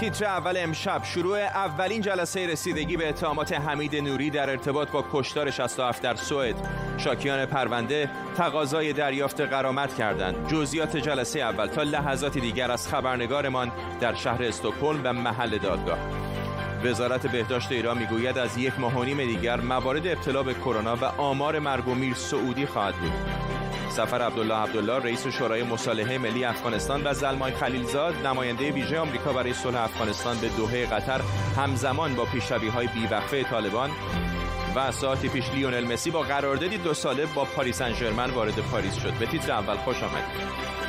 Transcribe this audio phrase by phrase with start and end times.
[0.00, 5.50] تیتر اول امشب شروع اولین جلسه رسیدگی به اتهامات حمید نوری در ارتباط با کشتار
[5.50, 6.56] 67 در سوئد.
[6.98, 10.48] شاکیان پرونده تقاضای دریافت قرامت کردند.
[10.48, 15.98] جزئیات جلسه اول تا لحظاتی دیگر از خبرنگارمان در شهر استکهلم و محل دادگاه.
[16.84, 21.04] وزارت بهداشت ایران می‌گوید از یک ماه و نیم دیگر موارد ابتلا به کرونا و
[21.04, 23.47] آمار مرگ و میر سعودی خواهد بود.
[23.98, 29.54] سفر عبدالله عبدالله رئیس شورای مصالحه ملی افغانستان و زلمای خلیلزاد نماینده ویژه آمریکا برای
[29.54, 31.20] صلح افغانستان به دوحه قطر
[31.56, 33.90] همزمان با پیشروی های بیوقفه طالبان
[34.76, 39.12] و ساعتی پیش لیونل مسی با قراردادی دو ساله با پاریس انجرمن وارد پاریس شد.
[39.12, 40.87] به تیتر اول خوش آمدید.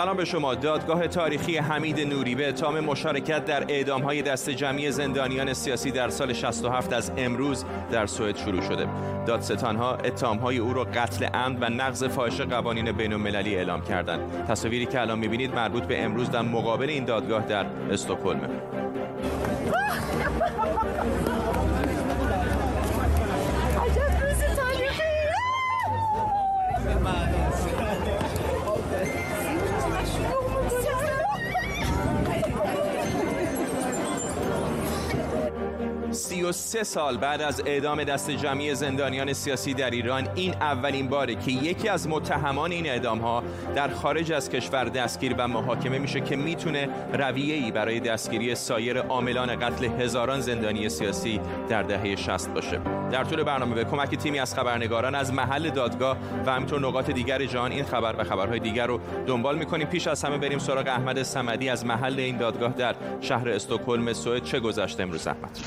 [0.00, 0.54] سلام به شما.
[0.54, 6.08] دادگاه تاریخی حمید نوری به اتهام مشارکت در اعدام های دست جمعی زندانیان سیاسی در
[6.08, 8.86] سال 67 از امروز در سوئد شروع شده.
[9.26, 13.82] دادستان ها اتهام های او را قتل عمد و نقض فاحش قوانین بین المللی اعلام
[13.82, 14.46] کردند.
[14.48, 18.50] تصاویری که الان می‌بینید مربوط به امروز در مقابل این دادگاه در استکهلم
[36.52, 41.50] سه سال بعد از اعدام دست جمعی زندانیان سیاسی در ایران این اولین باره که
[41.50, 43.42] یکی از متهمان این اعدام ها
[43.74, 48.98] در خارج از کشور دستگیر و محاکمه میشه که می‌تونه رویه ای برای دستگیری سایر
[48.98, 52.80] عاملان قتل هزاران زندانی سیاسی در دهه 60 باشه.
[53.10, 57.44] در طول برنامه به کمک تیمی از خبرنگاران از محل دادگاه و همینطور نقاط دیگر
[57.44, 59.86] جهان این خبر و خبرهای دیگر رو دنبال می‌کنیم.
[59.86, 64.44] پیش از همه بریم سراغ احمد سمدی از محل این دادگاه در شهر استکهلم سوئد.
[64.44, 65.58] چه گذشته؟ امروز احمد.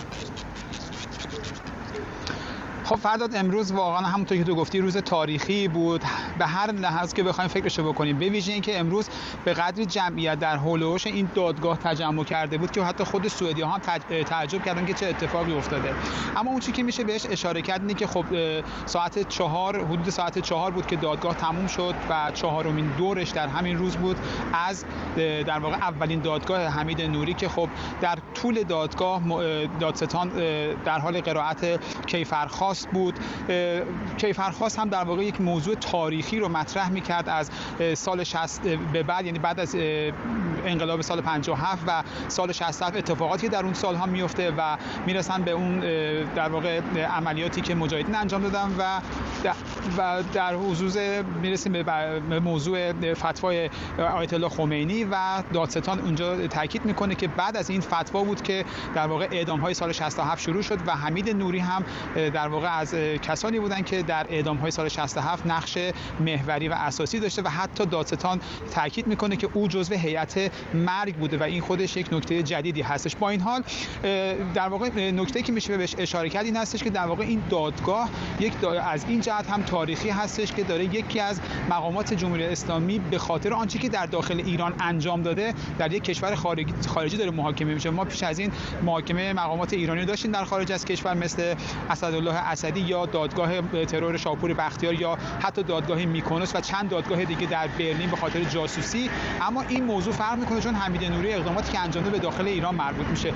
[2.86, 6.02] خب فرداد امروز واقعا همونطور که تو گفتی روز تاریخی بود.
[6.40, 8.20] به هر لحاظ که بخوایم فکرشو بکنیم.
[8.20, 9.10] به ویژه اینکه امروز
[9.46, 13.70] به قدری جمعیت در هولوش این دادگاه تجمع کرده بود که حتی خود سوئدی ها
[13.72, 13.80] هم
[14.24, 15.94] تعجب کردن که چه اتفاقی افتاده.
[16.36, 18.26] اما اون چیزی که میشه بهش اشاره کرد اینه که خب
[18.86, 23.78] ساعت چهار حدود ساعت چهار بود که دادگاه تموم شد و چهارمین دورش در همین
[23.78, 24.18] روز بود
[24.54, 27.70] از در واقع اولین دادگاه حمید نوری که خب
[28.02, 29.22] در طول دادگاه
[29.80, 30.30] دادستان
[30.86, 33.20] در حال قرائت کیفرخواست بود
[34.18, 37.50] کیفرخواست هم در واقع یک موضوع تاریخی رو مطرح می‌کرد از
[37.94, 38.62] سال 60
[38.94, 39.76] به بعد یعنی بعد از
[40.66, 45.80] انقلاب سال 57 و سال 67 اتفاقاتی در اون سالها میفته و می‌رسن به اون
[46.36, 46.82] در واقع
[47.18, 49.02] عملیاتی که مجاهدین انجام دادن و
[49.98, 51.74] و در حضور می‌رسیم
[52.30, 53.70] به موضوع فتوای
[54.16, 58.66] آیت الله خمینی و دادستان اونجا تاکید می‌کنه که بعد از این فتوا بود که
[58.96, 61.86] در واقع اعدام های سال 67 شروع شد و حمید نوری هم
[62.16, 65.78] در واقع از کسانی بودن که در اعدام های سال 67 نقش
[66.20, 68.40] محوری و اساسی داشته و حتی دادستان
[68.72, 73.16] تاکید می‌کنه که او جزو هیئت مرگ بوده و این خودش یک نکته جدیدی هستش.
[73.16, 73.64] با این حال
[74.54, 78.10] در واقع نکته که میشه بهش اشاره کرد این هستش که در واقع این دادگاه
[78.40, 83.18] یک از این جهت هم تاریخی هستش که داره یکی از مقامات جمهوری اسلامی به
[83.18, 87.74] خاطر آنچه که در داخل ایران انجام داده در یک کشور خارجی خارجی داره محاکمه
[87.74, 87.90] میشه.
[87.90, 88.52] ما پیش از این
[88.84, 91.56] محاکمه مقامات ایرانی داشتیم در خارج از کشور مثل
[91.90, 97.48] اسدالله اسدی یا دادگاه ترور شاپور بختیار یا حتی دادگاه میکنوس و چند دادگاه دیگه
[97.48, 99.10] در برلین به خاطر جاسوسی.
[99.42, 103.08] اما این موضوع فرق می‌کنه چون حمید نوری اقداماتی که انجام به داخل ایران مربوط
[103.08, 103.34] میشه.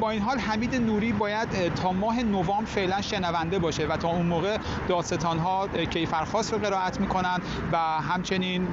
[0.00, 4.26] با این حال حمید نوری باید تا ماه نوامبر فعلا شنونده باشه و تا اون
[4.26, 7.40] موقع دادستان ها کیفرخواست رو قرائت می‌کنن
[7.72, 8.68] و همچنین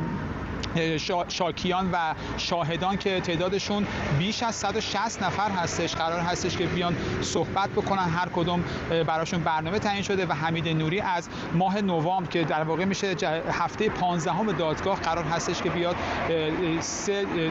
[1.27, 3.87] شاکیان و شاهدان که تعدادشون
[4.19, 5.95] بیش از 160 نفر هستش.
[5.95, 8.09] قرار هستش که بیان صحبت بکنن.
[8.09, 8.63] هر کدوم
[9.07, 13.15] براشون برنامه تعیین شده و حمید نوری از ماه نوامبر که در واقع میشه
[13.51, 15.95] هفته 15 هم دادگاه قرار هستش که بیاد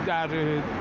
[0.07, 0.29] در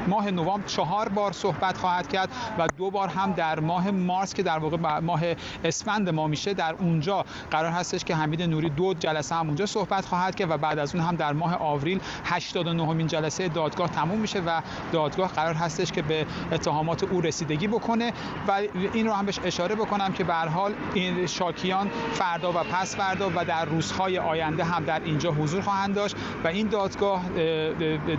[0.07, 4.43] ماه نوامبر چهار بار صحبت خواهد کرد و دو بار هم در ماه مارس که
[4.43, 5.21] در واقع ماه
[5.63, 10.05] اسفند ما میشه در اونجا قرار هستش که حمید نوری دو جلسه هم اونجا صحبت
[10.05, 11.99] خواهد کرد و بعد از اون هم در ماه آوریل
[12.33, 17.67] 89 مین جلسه دادگاه تموم میشه و دادگاه قرار هستش که به اتهامات او رسیدگی
[17.67, 18.13] بکنه
[18.47, 18.61] و
[18.93, 23.31] این رو هم بهش اشاره بکنم که به حال این شاکیان فردا و پس فردا
[23.35, 27.29] و در روزهای آینده هم در اینجا حضور خواهند داشت و این دادگاه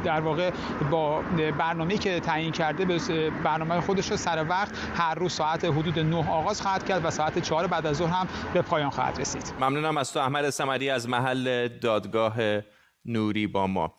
[0.04, 0.50] در واقع
[0.90, 1.22] با
[1.58, 3.00] برنامه‌ای که تعیین کرده به
[3.44, 7.38] برنامه خودش رو سر وقت هر روز ساعت حدود 9 آغاز خواهد کرد و ساعت
[7.38, 9.52] 4 بعد از ظهر هم به پایان خواهد رسید.
[9.60, 12.34] ممنونم از تو احمد سمری از محل دادگاه
[13.04, 13.94] نوری با ما.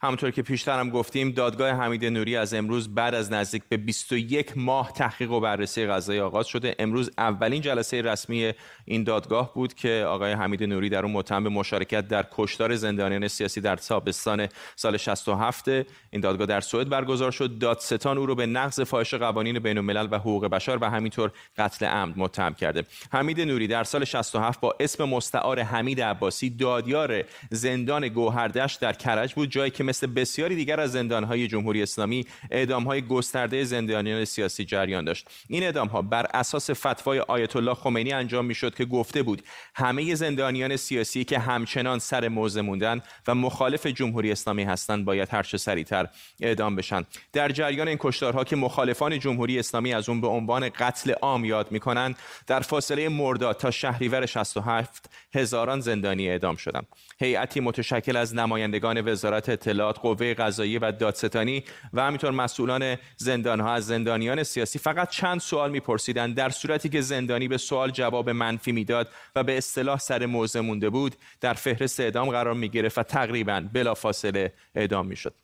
[0.00, 4.52] همونطور که پیشتر هم گفتیم دادگاه حمید نوری از امروز بعد از نزدیک به 21
[4.56, 6.74] ماه تحقیق و بررسی قضایی آغاز شده.
[6.78, 8.52] امروز اولین جلسه رسمی
[8.84, 13.28] این دادگاه بود که آقای حمید نوری در اون متهم به مشارکت در کشتار زندانیان
[13.28, 17.58] سیاسی در تابستان سال 67 این دادگاه در سوئد برگزار شد.
[17.58, 21.86] دادستان او رو به نقض فاحش قوانین بین الملل و حقوق بشر و همینطور قتل
[21.86, 22.84] عمد متهم کرده.
[23.12, 29.34] حمید نوری در سال 67 با اسم مستعار حمید عباسی دادیار زندان گوهردشت در کرج
[29.34, 35.04] بود جایی که مثل بسیاری دیگر از زندانهای جمهوری اسلامی اعدامهای گسترده زندانیان سیاسی جریان
[35.04, 35.28] داشت.
[35.48, 39.42] این اعدامها بر اساس فتوای آیت الله خمینی انجام می‌شد که گفته بود
[39.74, 45.42] همه زندانیان سیاسی که همچنان سر موضع موندن و مخالف جمهوری اسلامی هستند باید هر
[45.42, 46.08] چه سریعتر
[46.40, 47.04] اعدام بشن.
[47.32, 51.72] در جریان این کشتارها که مخالفان جمهوری اسلامی از اون به عنوان قتل عام یاد
[51.72, 56.86] می‌کنند در فاصله مرداد تا شهریور 67 هزاران زندانی اعدام شدند.
[57.20, 59.50] هیئتی متشکل از نمایندگان وزارت
[59.82, 66.34] قوه قضایی و دادستانی و همینطور مسئولان زندانها از زندانیان سیاسی فقط چند سوال میپرسیدند.
[66.34, 70.90] در صورتی که زندانی به سوال جواب منفی می‌داد و به اصطلاح سر موضع مونده
[70.90, 75.34] بود در فهرست اعدام قرار می‌گرفت و تقریبا بلافاصله اعدام می‌شد.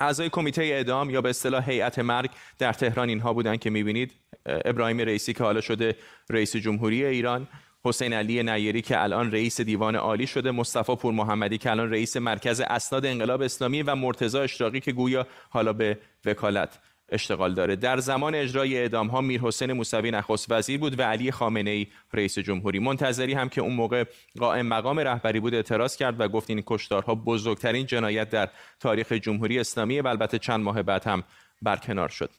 [0.00, 4.12] اعضای کمیته اعدام یا به اصطلاح هیئت مرگ در تهران اینها بودند که می‌بینید
[4.46, 5.96] ابراهیم رئیسی که حالا شده
[6.30, 7.48] رئیس جمهوری ایران
[7.84, 12.16] حسین علی نیری که الان رئیس دیوان عالی شده مصطفی پور محمدی که الان رئیس
[12.16, 17.76] مرکز اسناد انقلاب اسلامی و مرتضی اشراقی که گویا حالا به وکالت اشتغال داره.
[17.76, 21.86] در زمان اجرای اعدام ها میر حسین موسوی نخست وزیر بود و علی خامنه ای
[22.12, 22.78] رئیس جمهوری.
[22.78, 24.04] منتظری هم که اون موقع
[24.38, 28.48] قائم مقام رهبری بود اعتراض کرد و گفت این کشتارها بزرگترین جنایت در
[28.80, 31.22] تاریخ جمهوری اسلامی و البته چند ماه بعد هم
[31.62, 32.30] برکنار شد.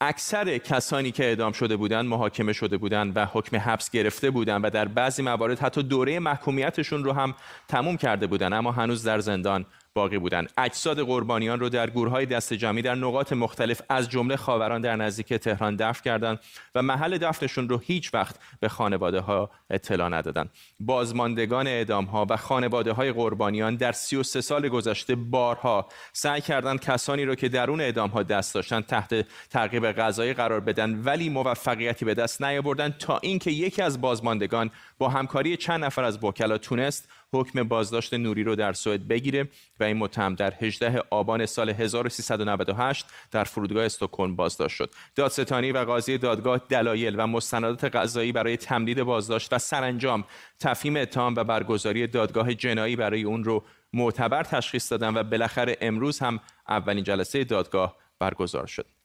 [0.00, 4.70] اکثر کسانی که اعدام شده بودند محاکمه شده بودند و حکم حبس گرفته بودند و
[4.70, 7.34] در بعضی موارد حتی دوره محکومیتشون رو هم
[7.68, 9.66] تموم کرده بودند اما هنوز در زندان
[9.96, 14.80] باقی بودند اجساد قربانیان رو در گورهای دست جمعی در نقاط مختلف از جمله خاوران
[14.80, 16.40] در نزدیک تهران دفن کردند
[16.74, 20.50] و محل دفنشون رو هیچ وقت به خانواده ها اطلاع ندادند
[20.80, 27.24] بازماندگان اعدام ها و خانواده های قربانیان در 33 سال گذشته بارها سعی کردند کسانی
[27.24, 32.14] رو که درون اعدام ها دست داشتن تحت تعقیب قضایی قرار بدن ولی موفقیتی به
[32.14, 37.62] دست نیاوردند تا اینکه یکی از بازماندگان با همکاری چند نفر از وکلا تونست حکم
[37.62, 39.48] بازداشت نوری رو در سوئد بگیره
[39.80, 44.90] و این متهم در 18 آبان سال 1398 در فرودگاه استکهلم بازداشت شد.
[45.14, 50.24] دادستانی و قاضی دادگاه دلایل و مستندات قضایی برای تمدید بازداشت و سرانجام
[50.60, 56.18] تفهیم اتهام و برگزاری دادگاه جنایی برای اون رو معتبر تشخیص دادن و بالاخره امروز
[56.18, 58.95] هم اولین جلسه دادگاه برگزار شد.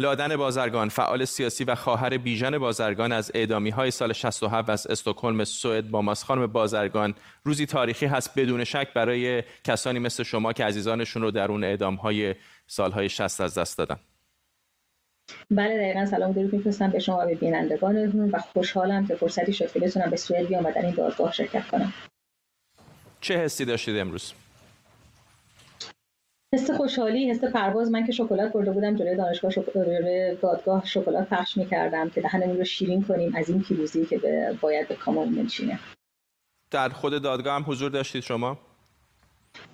[0.00, 5.44] لادن بازرگان فعال سیاسی و خواهر بیژن بازرگان از اعدامی های سال 67 از استکهلم
[5.44, 7.14] سوئد با ماس خانم بازرگان.
[7.44, 11.94] روزی تاریخی هست بدون شک برای کسانی مثل شما که عزیزانشون رو در اون اعدام
[11.94, 12.34] های
[12.66, 13.96] سالهای 60 از دست دادن.
[15.50, 16.06] بله دقیقا.
[16.06, 20.16] سلام درود میفرستم به شما به بینندگانتون و خوشحالم که فرصتی شد که بتونم به
[20.16, 21.92] سوئد بیام و در این دادگاه شرکت کنم.
[23.20, 24.32] چه حسی داشتید امروز؟
[26.54, 27.90] حس خوشحالی حس پرواز.
[27.90, 32.64] من که شکلات برده بودم جلوی دانشگاه جلوی دادگاه شکلات پخش می‌کردم که دهنمون رو
[32.64, 34.20] شیرین کنیم از این پیروزی که
[34.60, 35.78] باید به کاممون بنشینه
[36.70, 38.58] در خود دادگاه هم حضور داشتید شما؟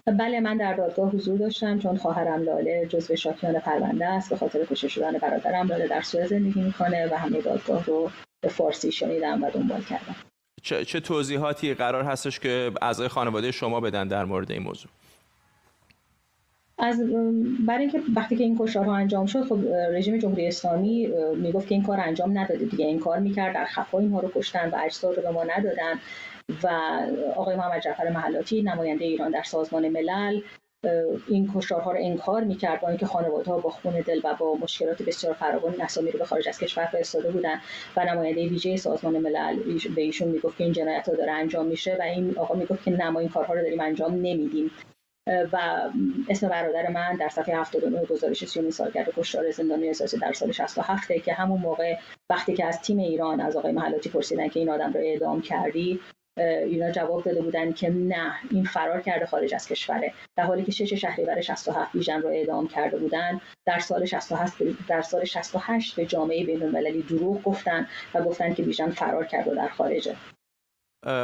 [0.06, 4.30] بله من در دادگاه حضور داشتم چون خواهرم لاله جزو شاکیان پرونده است.
[4.30, 8.10] به خاطر کشته شدن برادرم لاله در سوئد زندگی می‌کنه و همه دادگاه رو
[8.40, 10.16] به فارسی شنیدم و دنبال کردم.
[10.62, 14.90] چه, چه توضیحاتی قرار هستش که اعضای خانواده شما بدن در مورد این موضوع؟
[16.78, 17.02] از
[17.66, 19.58] برای اینکه وقتی که این کشتارها انجام شد خب
[19.92, 22.86] رژیم جمهوری اسلامی می‌گفت که این کار انجام نداده دیگه.
[22.86, 26.00] این کار می‌کرد در خفا اینها رو کشتن و اجساد رو به ما ندادن.
[26.62, 26.68] و
[27.36, 30.40] آقای محمد جعفر محلاتی نماینده ایران در سازمان ملل
[31.28, 35.02] این کشتارها رو انکار می‌کرد با اینکه خانواده ها با خون دل و با مشکلات
[35.02, 37.60] بسیار فراوان این اسامی رو به خارج از کشور فرستاده بودن.
[37.96, 39.56] و نماینده ویژه سازمان ملل
[39.94, 42.90] به ایشون می‌گفت که این جنایت ها داره انجام میشه و این آقا می‌گفت که
[42.90, 44.70] نما این کارها رو داریم انجام نمیدیم.
[45.26, 45.80] و
[46.28, 51.12] اسم برادر من در صفحه 79 گزارش 30 سالگرد کشتار زندانی اساسی در سال 67
[51.12, 51.96] که همون موقع
[52.30, 56.00] وقتی که از تیم ایران از آقای محلاتی پرسیدن که این آدم رو اعدام کردی
[56.38, 60.12] اینا جواب داده بودن که نه این فرار کرده خارج از کشوره.
[60.36, 65.02] در حالی که شش شهریور 67 بیژن رو اعدام کرده بودن در سال 67 در
[65.02, 70.16] سال 68 به جامعه بین‌المللی دروغ گفتن و گفتن که بیژن فرار کرده در خارجه.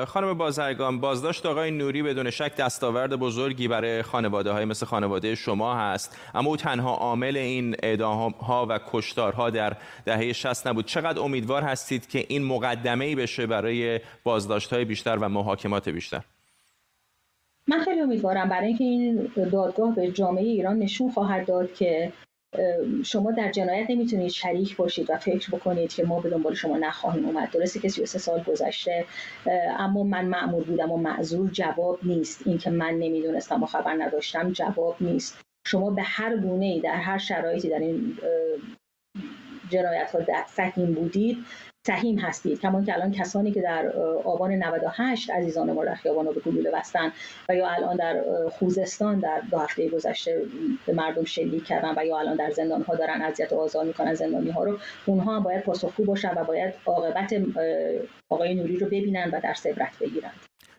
[0.07, 5.75] خانم بازرگان بازداشت آقای نوری بدون شک دستاورد بزرگی برای خانواده های مثل خانواده شما
[5.75, 6.19] هست.
[6.35, 10.87] اما او تنها عامل این اعدام ها و کشتارها در دهه 60 نبود.
[10.87, 16.25] چقدر امیدوار هستید که این مقدمه ای بشه برای بازداشت های بیشتر و محاکمات بیشتر؟
[17.69, 22.13] من خیلی امیدوارم برای اینکه این دادگاه به جامعه ایران نشون خواهد داد که
[23.05, 27.27] شما در جنایت نمی‌تونید شریک باشید و فکر بکنید که ما به دنبال شما نخواهیم
[27.27, 27.51] اومد.
[27.51, 29.05] درسته که 33 سال گذشته
[29.79, 32.47] اما من معمول بودم و معذور جواب نیست.
[32.47, 35.41] اینکه من نمی‌دونستم و خبر نداشتم جواب نیست.
[35.67, 38.19] شما به هر گونه ای در هر شرایطی در این
[39.71, 40.11] جنایت
[40.59, 41.45] ها بودید.
[41.87, 43.89] سهیم هستید کمان که الان کسانی که در
[44.25, 47.13] آبان 98 عزیزان ما در خیابان به گلوله بستن
[47.49, 48.25] و یا الان در
[48.59, 50.43] خوزستان در دو هفته گذشته
[50.87, 54.15] به مردم شلیک کردن و یا الان در زندان ها دارن اذیت و آزار می‌کنن
[54.15, 57.35] زندانی ها رو اونها هم باید پاسخگو باشن و باید عاقبت
[58.29, 60.33] آقای نوری رو ببینن و در عبرت بگیرن.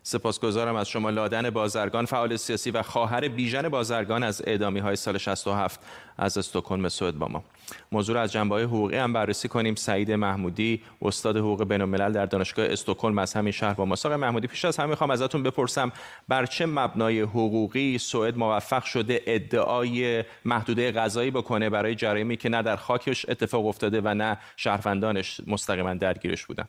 [0.06, 5.18] سپاسگزارم از شما لادن بازرگان فعال سیاسی و خواهر بیژن بازرگان از اعدامی های سال
[5.18, 5.80] 67
[6.18, 7.44] از استکهلم سوئد با ما.
[7.92, 9.74] موضوع از جنبه های حقوقی هم بررسی کنیم.
[9.74, 13.94] سعید محمودی استاد حقوق بین الملل در دانشگاه استکهلم از همین شهر با ما.
[14.04, 15.92] آقای محمودی پیش از همه می‌خوام ازتون بپرسم
[16.28, 22.62] بر چه مبنای حقوقی سوئد موفق شده ادعای محدوده غذایی بکنه برای جرایمی که نه
[22.62, 26.68] در خاکش اتفاق افتاده و نه شهروندانش مستقیما درگیرش بودن؟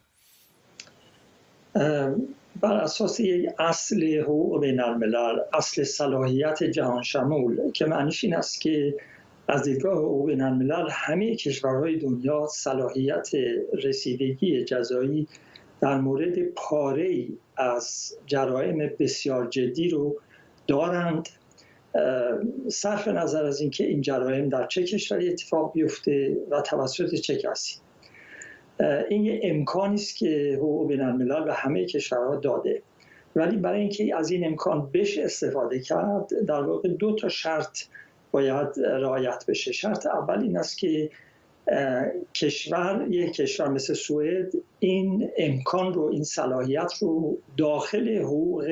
[2.62, 8.62] بر اساس یک اصل حقوق بین الملل اصل صلاحیت جهان شمول که معنیش این است
[8.62, 8.96] که
[9.48, 13.30] از دیدگاه حقوق بین الملل همه کشورهای دنیا صلاحیت
[13.84, 15.28] رسیدگی جزایی
[15.82, 20.16] در مورد پاره از جرایم بسیار جدی رو
[20.68, 21.30] دارند.
[22.68, 27.85] صرف نظر از اینکه این جرایم در چه کشوری اتفاق بیفته و توسط چه کسی.
[29.10, 32.82] این یه امکانی است که حقوق بین الملل به همه کشورها داده.
[33.36, 37.80] ولی برای اینکه از این امکان بشه استفاده کرد در واقع دو تا شرط
[38.32, 39.72] باید رعایت بشه.
[39.72, 41.10] شرط اول این است که
[42.34, 48.66] کشور یک کشور مثل سوئد این امکان رو این صلاحیت رو داخل حقوق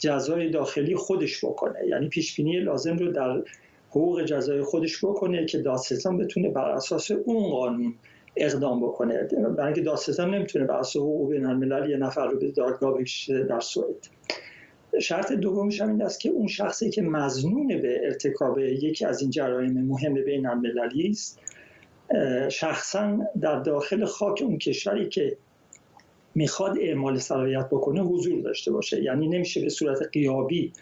[0.00, 1.78] جزای داخلی خودش بکنه.
[1.88, 3.42] یعنی پیش بینی لازم رو در
[3.90, 7.94] حقوق جزای خودش بکنه که دادستان بتونه بر اساس اون قانون
[8.36, 9.22] اقدام بکنه.
[9.22, 13.44] برای اینکه دادستان نمی‌تونه بر اساس حقوق بین الملل یه نفر رو به دادگاه بکشه
[13.44, 14.08] در سوئد.
[15.00, 19.30] شرط دومش هم این است که اون شخصی که مزنون به ارتکاب یکی از این
[19.30, 21.40] جرایم مهم بین المللی است
[22.48, 25.36] شخصا در داخل خاک اون کشوری که
[26.34, 29.02] می‌خواد اعمال صلاحیت بکنه حضور داشته باشه.
[29.02, 30.72] یعنی نمیشه به صورت قیابی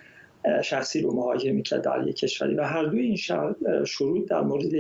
[0.65, 2.55] شخصی رو محاکمه کرد در یک کشوری.
[2.55, 3.17] و هر دوی این
[3.85, 4.73] شروط در مورد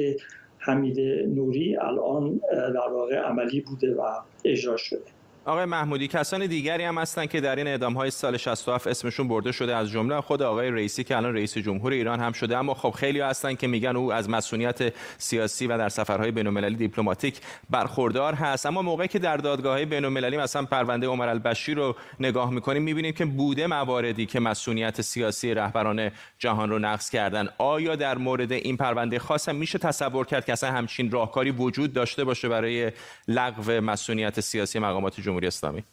[0.64, 4.02] حمید نوری الان در واقع عملی بوده و
[4.44, 5.23] اجرا شده.
[5.46, 9.52] آقای محمودی کسان دیگری هم هستند که در این اعدام های سال 67 اسمشون برده
[9.52, 9.76] شده.
[9.76, 12.56] از جمله خود آقای رئیسی که الان رئیس جمهور ایران هم شده.
[12.56, 17.40] اما خب خیلی هستند که میگن او از مسئولیت سیاسی و در سفرهای بین‌المللی دیپلماتیک
[17.70, 18.66] برخوردار هست.
[18.66, 23.24] اما موقعی که در دادگاه بین‌المللی مثلا پرونده عمر البشیر رو نگاه می‌کنیم می‌بینیم که
[23.24, 27.48] بوده مواردی که مسئولیت سیاسی رهبران جهان رو نقض کردن.
[27.58, 31.92] آیا در مورد این پرونده خاص هم میشه تصور کرد که اصلا همچین راهکاری وجود
[31.92, 32.92] داشته باشه برای
[33.28, 35.84] لغو مسئولیت سیاسی مقامات جمهوری؟ جمهوری اسلامی؟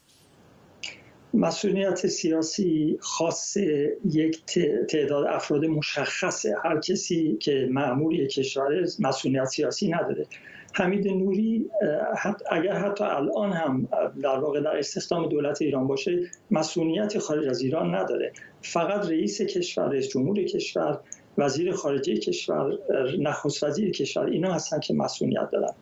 [1.33, 3.57] مسئولیت سیاسی خاص
[4.05, 4.45] یک
[4.89, 6.55] تعداد افراد مشخصه.
[6.63, 10.25] هر کسی که معمول یک کشور مسئولیت سیاسی نداره.
[10.73, 11.69] حمید نوری
[12.51, 13.87] اگر حتی الان هم
[14.23, 18.33] در واقع در استخدام دولت ایران باشه مسئولیت خارج از ایران نداره.
[18.61, 20.99] فقط رئیس کشور رئیس جمهور کشور
[21.37, 22.77] وزیر خارجه کشور
[23.19, 25.73] نخست وزیر کشور اینا هستن که مسئولیت دارن.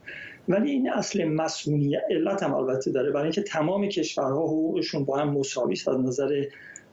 [0.48, 3.12] ولی این اصل مسئولیت علت هم البته داره.
[3.12, 6.44] برای اینکه تمام کشورها حقوقشون با هم مساوی است از نظر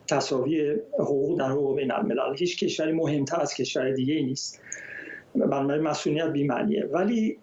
[0.07, 2.35] تصاوی حقوق در حقوق بین الملل.
[2.37, 4.61] هیچ کشوری مهمتر از کشور دیگه نیست.
[5.35, 6.85] بنابراین مسئولیت بیمعنیه.
[6.91, 7.37] ولی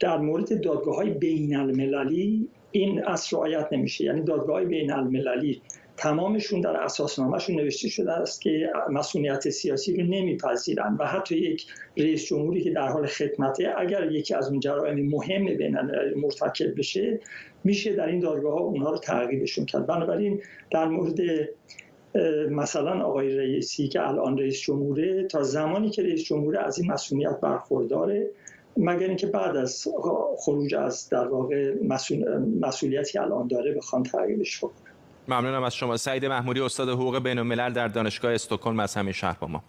[0.00, 4.04] در مورد دادگاه های بین المللی این اصل رعایت نمیشه.
[4.04, 5.62] یعنی دادگاه های بین المللی
[5.96, 12.24] تمامشون در اساسنامهشون نوشته شده است که مسئولیت سیاسی رو نمیپذیرن و حتی یک رئیس
[12.24, 15.78] جمهوری که در حال خدمته اگر یکی از اون جرایم مهم بین
[16.16, 17.20] مرتکب بشه
[17.64, 19.86] میشه در این دادگاه ها اونها رو تعقیبشون کرد.
[19.86, 21.18] بنابراین در مورد
[22.50, 27.40] مثلا آقای رئیسی که الان رئیس جمهوره تا زمانی که رئیس جمهوره از این مسئولیت
[27.40, 28.30] برخورداره
[28.76, 29.88] مگر اینکه بعد از
[30.38, 31.74] خروج از در واقع
[32.60, 34.72] مسئولیتی الان داره بخوان تعقیبش کنن
[35.28, 35.96] ممنونم از شما.
[35.96, 39.62] سعید محمودی استاد حقوق بین الملل در دانشگاه استکهلم از همین شهر با ما.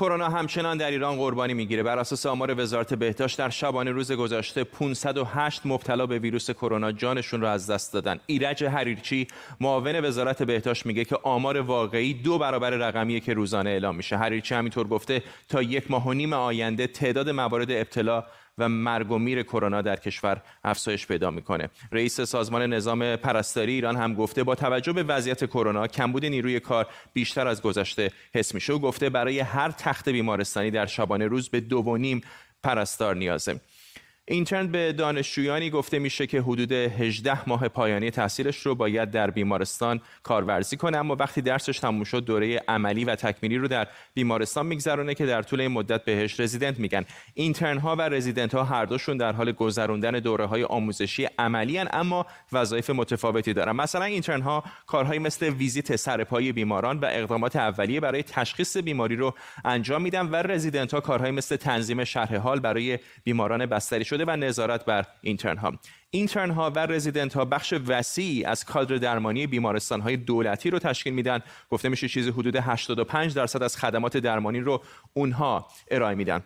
[0.00, 1.82] کرونا همچنان در ایران قربانی می‌گیره.
[1.82, 7.40] بر اساس آمار وزارت بهداشت در شبانه روز گذشته 508 مبتلا به ویروس کرونا جانشون
[7.40, 8.20] را از دست دادن.
[8.26, 9.26] ایرج حریرچی
[9.60, 14.16] معاون وزارت بهداشت میگه که آمار واقعی دو برابر رقمیه که روزانه اعلام میشه.
[14.16, 18.24] حریرچی همینطور گفته تا یک ماه و نیم آینده تعداد موارد ابتلا
[18.58, 21.68] و مرگ و میر کرونا در کشور افزایش پیدا می‌کنه.
[21.92, 26.86] رئیس سازمان نظام پرستاری ایران هم گفته با توجه به وضعیت کرونا کمبود نیروی کار
[27.12, 31.60] بیشتر از گذشته حس میشه و گفته برای هر تخت بیمارستانی در شبانه روز به
[31.60, 32.20] دو و نیم
[32.62, 33.60] پرستار نیازه.
[34.30, 40.00] اینترن به دانشجویانی گفته میشه که حدود 18 ماه پایانی تحصیلش رو باید در بیمارستان
[40.22, 45.14] کارورزی کنه اما وقتی درسش تموم شد دوره عملی و تکمیلی رو در بیمارستان میگذرونه
[45.14, 47.04] که در طول این مدت بهش رزیدنت میگن.
[47.34, 51.88] اینترن ها و رزیدنت ها هر دوشون در حال گذروندن دوره های آموزشی عملی هن
[51.92, 53.72] اما وظایف متفاوتی دارن.
[53.72, 59.34] مثلا اینترن ها کارهایی مثل ویزیت سرپایی بیماران و اقدامات اولیه برای تشخیص بیماری رو
[59.64, 64.84] انجام میدن و رزیدنت ها کارهایی مثل تنظیم شرح حال برای بیماران بستری و نظارت
[64.84, 65.72] بر اینترن ها
[66.10, 71.14] اینترن ها و رزیدنت ها بخش وسیعی از کادر درمانی بیمارستان های دولتی رو تشکیل
[71.14, 71.40] میدن.
[71.70, 74.82] گفته میشه چیزی حدود 85 درصد از خدمات درمانی رو
[75.14, 76.42] اونها ارائه میدن.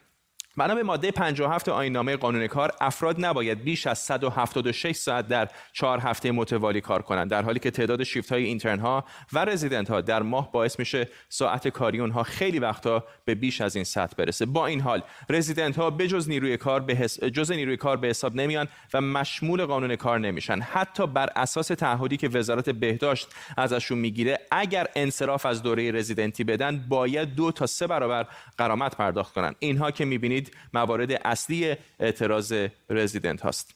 [0.56, 5.98] بنا به ماده 57 آیین قانون کار افراد نباید بیش از 176 ساعت در چهار
[5.98, 10.00] هفته متوالی کار کنند در حالی که تعداد شیفت های اینترن ها و رزیدنت ها
[10.00, 14.46] در ماه باعث میشه ساعت کاری اونها خیلی وقتا به بیش از این ساعت برسه.
[14.46, 17.20] با این حال رزیدنت ها بجز نیروی کار به حس...
[17.20, 20.60] جز نیروی کار به حساب نمیان و مشمول قانون کار نمیشن.
[20.60, 26.84] حتی بر اساس تعهدی که وزارت بهداشت ازشون می‌گیره اگر انصراف از دوره رزیدنتی بدن
[26.88, 28.26] باید دو تا سه برابر
[28.58, 29.54] غرامت پرداخت کنن.
[29.58, 30.41] اینها که می‌بینید
[30.74, 32.54] موارد اصلی اعتراض
[32.90, 33.74] رزیدنت هاست.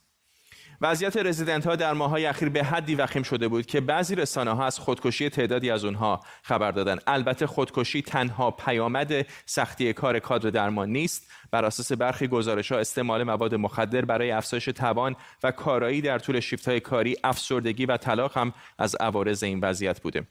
[0.80, 4.66] وضعیت رزیدنت ها در ماهای اخیر به حدی وخیم شده بود که بعضی رسانه ها
[4.66, 6.99] از خودکشی تعدادی از اونها خبر دادن.
[7.06, 11.30] البته خودکشی تنها پیامد سختی کار کادر درمان نیست.
[11.50, 16.40] بر اساس برخی گزارش ها استعمال مواد مخدر برای افزایش توان و کارایی در طول
[16.40, 20.26] شیفت های کاری افسردگی و طلاق هم از عوارض این وضعیت بوده.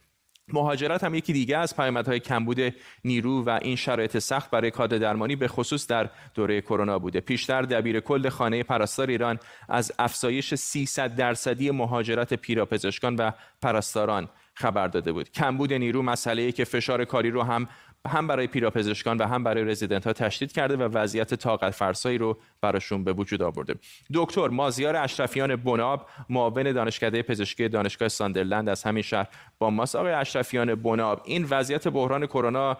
[0.53, 2.59] مهاجرت هم یکی دیگه از پیامدهای کمبود
[3.05, 7.19] نیرو و این شرایط سخت برای کادر درمانی به خصوص در دوره کرونا بوده.
[7.19, 14.87] پیشتر دبیر کل خانه پرستار ایران از افزایش 300 درصدی مهاجرت پیراپزشکان و پرستاران خبر
[14.87, 15.31] داده بود.
[15.31, 17.67] کمبود نیرو مسئله که فشار کاری رو هم
[18.07, 22.37] هم برای پیراپزشکان و هم برای رزیدنت ها تشدید کرده و وضعیت طاقت فرسایی رو
[22.61, 23.75] براشون به وجود آورده.
[24.13, 29.27] دکتر مازیار اشرفیان بناب معاون دانشکده پزشکی دانشگاه ساندرلند از همین شهر
[29.59, 29.95] با ماست.
[29.95, 32.77] آقای اشرفیان بناب این وضعیت بحران کرونا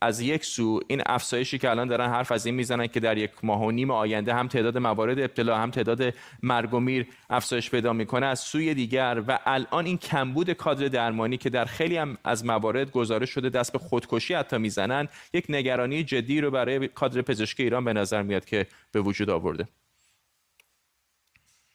[0.00, 3.30] از یک سو این افزایشی که الان دارن حرف از این می‌زنن که در یک
[3.42, 7.92] ماه و نیم آینده هم تعداد موارد ابتلا هم تعداد مرگ و میر افزایش پیدا
[7.92, 8.26] می‌کنه.
[8.26, 13.30] از سوی دیگر و الان این کمبود کادر درمانی که در خیلی از موارد گزارش
[13.30, 17.92] شده دست به خودکشی حتی می‌زنن یک نگرانی جدی رو برای کادر پزشکی ایران به
[17.92, 19.68] نظر میاد که به وجود آورده.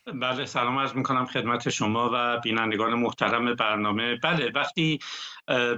[0.05, 4.15] بله سلام عرض می‌کنم خدمت شما و بینندگان محترم برنامه.
[4.15, 4.99] بله وقتی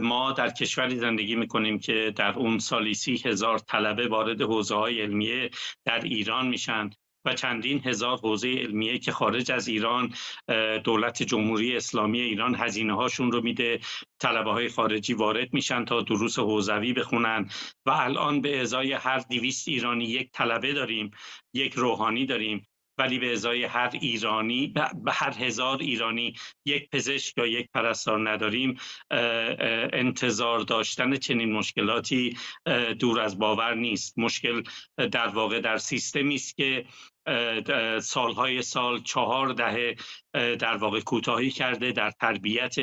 [0.02, 5.02] ما در کشوری زندگی می‌کنیم که در اون سالی سی هزار طلبه وارد حوزه های
[5.02, 5.50] علمیه
[5.86, 6.90] در ایران میشن
[7.26, 10.14] و چندین هزار حوزه علمیه که خارج از ایران
[10.84, 13.80] دولت جمهوری اسلامی ایران هزینه هاشون رو میده.
[14.20, 17.50] طلبه های خارجی وارد میشن تا دروس حوزوی بخونن.
[17.86, 21.12] و الان به ازای هر دیویست ایرانی یک طلبه داریم
[21.54, 22.68] یک روحانی داریم.
[22.98, 24.68] ولی به ازای هر ایرانی
[25.04, 26.34] به هر هزار ایرانی
[26.66, 28.78] یک پزشک یا یک پرستار نداریم
[29.94, 32.38] انتظار داشتن چنین مشکلاتی
[33.00, 34.20] دور از باور نیست.
[34.20, 34.64] مشکل
[35.12, 36.86] در واقع در سیستمی است که
[38.02, 39.96] سالهای سال چهار دهه
[40.34, 42.76] در واقع کوتاهی کرده در تربیت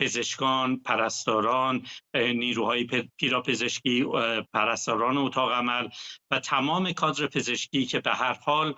[0.00, 2.86] پزشکان، پرستاران، نیروهای
[3.16, 4.04] پیراپزشکی،
[4.52, 5.88] پرستاران اتاق عمل
[6.30, 8.74] و تمام کادر پزشکی که به هر حال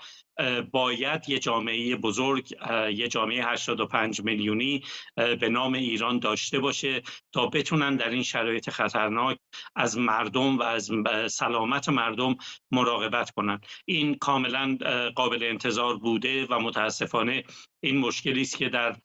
[0.70, 2.52] باید یه جامعه بزرگ
[2.94, 4.82] یه جامعه 85 میلیونی
[5.16, 9.38] به نام ایران داشته باشه تا بتونن در این شرایط خطرناک
[9.76, 10.90] از مردم و از
[11.30, 12.36] سلامت مردم
[12.70, 13.60] مراقبت کنن.
[13.84, 14.78] این کاملا
[15.14, 17.44] قابل انتظار بوده و متاسفانه
[17.82, 18.96] این مشکلی است که در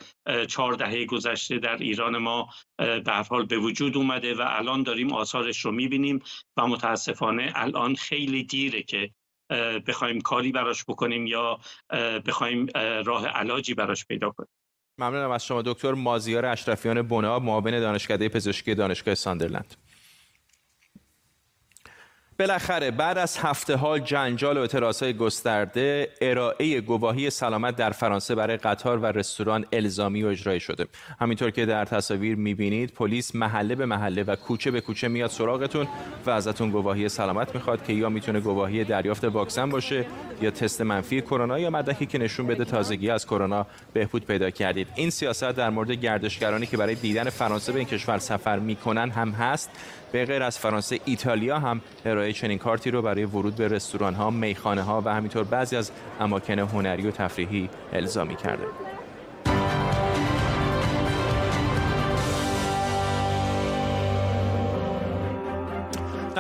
[0.48, 5.60] چهار دهه گذشته در ایران ما به حال به وجود اومده و الان داریم آثارش
[5.60, 6.20] رو می‌بینیم
[6.58, 9.12] و متاسفانه الان خیلی دیره که
[9.88, 11.60] بخوایم کاری براش بکنیم یا
[12.26, 12.68] بخوایم
[13.06, 14.50] راه علاجی براش پیدا کنیم.
[14.98, 19.76] ممنونم از شما دکتر مازیار اشرفیان بنا معاون دانشکده پزشکی دانشگاه ساندرلند.
[22.42, 28.36] بالاخره بعد از هفته ها جنجال و اعتراض های گسترده ارائه گواهی سلامت در فرانسه
[28.36, 30.86] برای قطار و رستوران الزامی و اجرایی شده.
[31.20, 35.88] همینطور که در تصاویر می‌بینید پلیس محله به محله و کوچه به کوچه میاد سراغتون
[36.26, 40.06] و ازتون گواهی سلامت می‌خواد که یا می‌تونه گواهی دریافت واکسن باشه
[40.42, 44.88] یا تست منفی کرونا یا مدرکی که نشون بده تازگی از کرونا بهبود پیدا کردید.
[44.96, 49.30] این سیاست در مورد گردشگرانی که برای دیدن فرانسه به این کشور سفر می‌کنن هم
[49.32, 49.70] هست.
[50.12, 54.30] به غیر از فرانسه ایتالیا هم ارائه چنین کارتی رو برای ورود به رستوران ها،
[54.30, 58.91] میخانه ها و همینطور بعضی از اماکن هنری و تفریحی الزامی کرده.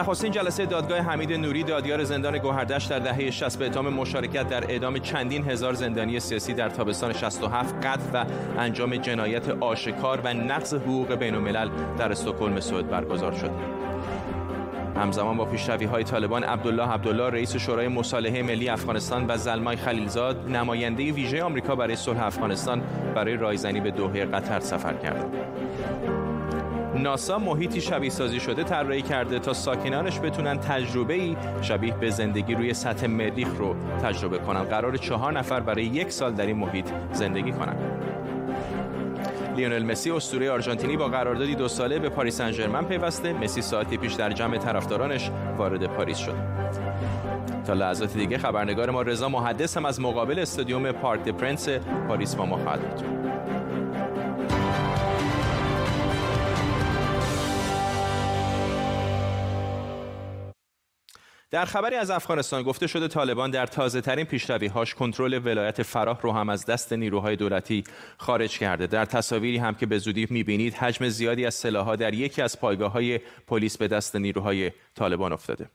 [0.01, 4.63] نخستین جلسه دادگاه حمید نوری دادیار زندان گوهردشت در دهه 60 به اتهام مشارکت در
[4.63, 8.25] اعدام چندین هزار زندانی سیاسی در تابستان 67 قتل و
[8.57, 13.51] انجام جنایت آشکار و نقض حقوق بین الملل در استکهلم سوئد برگزار شد.
[14.95, 20.49] همزمان با پیشروی های طالبان عبدالله عبدالله رئیس شورای مصالحه ملی افغانستان و زلمای خلیلزاد
[20.49, 22.81] نماینده ویژه آمریکا برای صلح افغانستان
[23.15, 25.33] برای رایزنی به دوحه قطر سفر کردند.
[26.95, 32.55] ناسا محیطی شبیه سازی شده طراحی کرده تا ساکنانش بتونن تجربه ای شبیه به زندگی
[32.55, 34.63] روی سطح مریخ رو تجربه کنن.
[34.63, 37.75] قرار چهار نفر برای یک سال در این محیط زندگی کنن.
[39.55, 43.33] لیونل مسی اسطوره آرژانتینی با قراردادی دو ساله به پاریس سن پیوسته.
[43.33, 46.35] مسی ساعتی پیش در جمع طرفدارانش وارد پاریس شد.
[47.67, 51.69] تا لحظات دیگه خبرنگار ما رضا محدث هم از مقابل استادیوم پارک د پرنس
[52.07, 53.31] پاریس با ما خواهد بود.
[61.51, 66.21] در خبری از افغانستان گفته شده طالبان در تازه ترین پیشروی هاش کنترل ولایت فراه
[66.21, 67.83] رو هم از دست نیروهای دولتی
[68.17, 68.87] خارج کرده.
[68.87, 72.91] در تصاویری هم که به زودی می‌بینید حجم زیادی از سلاحها در یکی از پایگاه
[72.91, 75.69] های پلیس به دست نیروهای طالبان افتاده.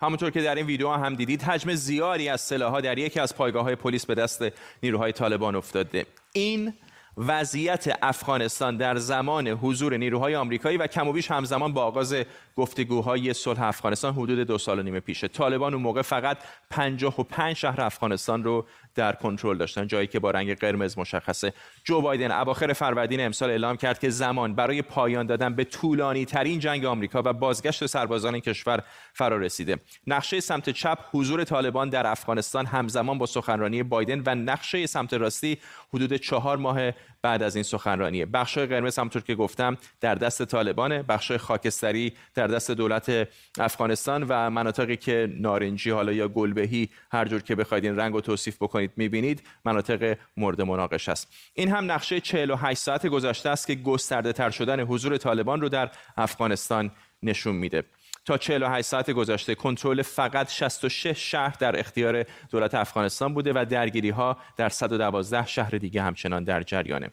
[0.00, 3.62] همونطور که در این ویدیو هم دیدید حجم زیادی از سلاحها در یکی از پایگاه
[3.62, 4.42] های پلیس به دست
[4.82, 6.72] نیروهای طالبان افتاده این
[7.18, 12.14] وضعیت افغانستان در زمان حضور نیروهای آمریکایی و کم و بیش همزمان با آغاز
[12.56, 15.28] گفتگوهای صلح افغانستان حدود دو سال و نیم پیشه.
[15.28, 16.38] طالبان اون موقع فقط
[16.70, 18.66] 55 شهر افغانستان رو
[18.98, 21.52] در کنترل داشتن جایی که با رنگ قرمز مشخصه.
[21.84, 26.58] جو بایدن اواخر فروردین امسال اعلام کرد که زمان برای پایان دادن به طولانی ترین
[26.58, 28.82] جنگ آمریکا و بازگشت سربازان کشور
[29.12, 29.76] فرا رسیده.
[30.06, 35.58] نقشه سمت چپ حضور طالبان در افغانستان همزمان با سخنرانی بایدن و نقشه سمت راستی
[35.94, 41.02] حدود چهار ماه بعد از این سخنرانی بخشای قرمز همطور که گفتم در دست طالبانه
[41.02, 47.42] بخشای خاکستری در دست دولت افغانستان و مناطقی که نارنجی حالا یا گلبهی هر جور
[47.42, 51.32] که بخواید این رنگ رو توصیف بکنید می‌بینید مناطق مورد مناقش است.
[51.54, 55.90] این هم نقشه 48 ساعت گذشته است که گسترده تر شدن حضور طالبان رو در
[56.16, 56.90] افغانستان
[57.22, 57.84] نشون میده.
[58.24, 64.10] تا 48 ساعت گذشته کنترل فقط 66 شهر در اختیار دولت افغانستان بوده و درگیری
[64.10, 67.10] ها در 112 شهر دیگه همچنان در جریانه.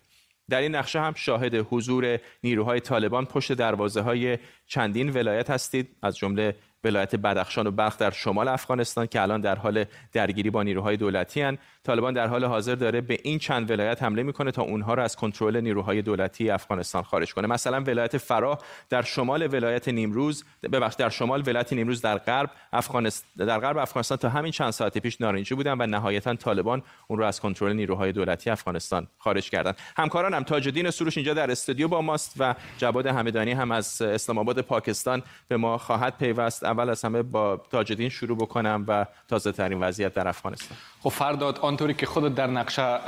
[0.50, 6.18] در این نقشه هم شاهد حضور نیروهای طالبان پشت دروازه های چندین ولایت هستید از
[6.18, 6.56] جمله
[6.86, 11.42] ولایت بدخشان و بلخ در شمال افغانستان که الان در حال درگیری با نیروهای دولتی
[11.42, 11.58] هن.
[11.86, 15.16] طالبان در حال حاضر داره به این چند ولایت حمله می‌کنه تا اونها را از
[15.16, 17.48] کنترل نیروهای دولتی افغانستان خارج کنه.
[17.48, 23.46] مثلا ولایت فراه در شمال ولایت نیمروز ببخشید در شمال ولایت نیمروز در غرب افغانستان
[23.48, 27.26] در غرب افغانستان تا همین چند ساعت پیش نارنجی بودن و نهایتا طالبان اون رو
[27.26, 32.02] از کنترل نیروهای دولتی افغانستان خارج کردند همکارانم تاج الدین سروش اینجا در استودیو با
[32.02, 36.64] ماست و جواد همدانی هم از اسلام آباد پاکستان به ما خواهد پیوست.
[36.64, 40.78] اول از همه با تاج شروع بکنم و تازه ترین وضعیت در افغانستان.
[41.00, 43.00] خب فرداد آنطوری که خودت در نقشه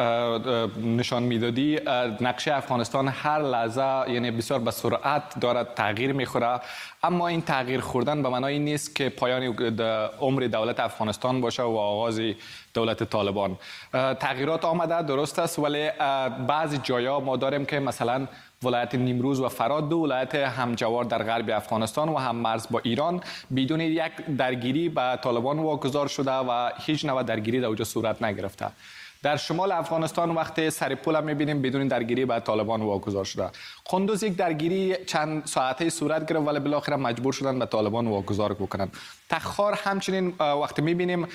[0.82, 1.80] نشان می‌دادی
[2.22, 6.60] نقشه افغانستان هر لحظه یعنی بسیار به سرعت دارد تغییر می‌خوره.
[7.04, 9.44] اما این تغییر خوردن به معنای نیست که پایان
[10.20, 12.22] عمر دولت افغانستان باشه و آغاز
[12.74, 13.58] دولت طالبان.
[13.94, 15.90] تغییرات آمده درست است ولی
[16.48, 18.28] بعضی جایا ما داریم که مثلا
[18.64, 23.22] ولایت نیمروز و فراد دو ولایت همجوار در غرب افغانستان و هم مرز با ایران.
[23.56, 28.66] بدون یک درگیری به طالبان واگذار شده و هیچ نوع درگیری در اونجا صورت نگرفته.
[29.24, 33.50] در شمال افغانستان وقتی سر پول می‌بینیم بدون درگیری با طالبان واگذار شده.
[33.86, 38.90] قندوز یک درگیری چند ساعته صورت گرفت ولی بالاخره مجبور شدن به طالبان واگذار بکنن.
[39.30, 41.28] تخار همچنین وقتی می‌بینیم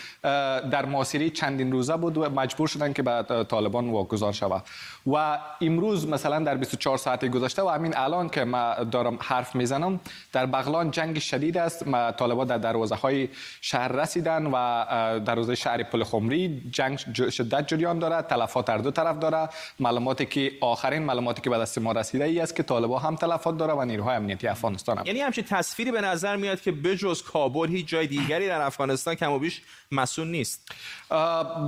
[0.73, 4.63] در ماسیری چندین روزه بود و مجبور شدن که به طالبان واگذار شود.
[5.07, 10.01] و امروز مثلا در 24 ساعت گذشته و همین الان که ما دارم حرف می‌زنم
[10.33, 11.89] در بغلان جنگ شدید است.
[11.89, 13.29] ما طالبان در دروازه های
[13.61, 14.85] شهر رسیدن و
[15.21, 16.99] دروازه شهر پل خمری جنگ
[17.31, 18.23] شدت جریان داره.
[18.23, 19.49] تلفات در دو طرف داره.
[19.81, 23.57] معلوماتی که آخرین معلوماتی که به دست ما رسیده ای است که طالبان هم تلفات
[23.57, 25.07] داره و نیروهای امنیتی افغانستان هم.
[25.07, 29.33] یعنی همچین تصویری به نظر میاد که بجز کابل هیچ جای دیگری در افغانستان کم
[29.33, 30.73] و بیش مسئول نیست.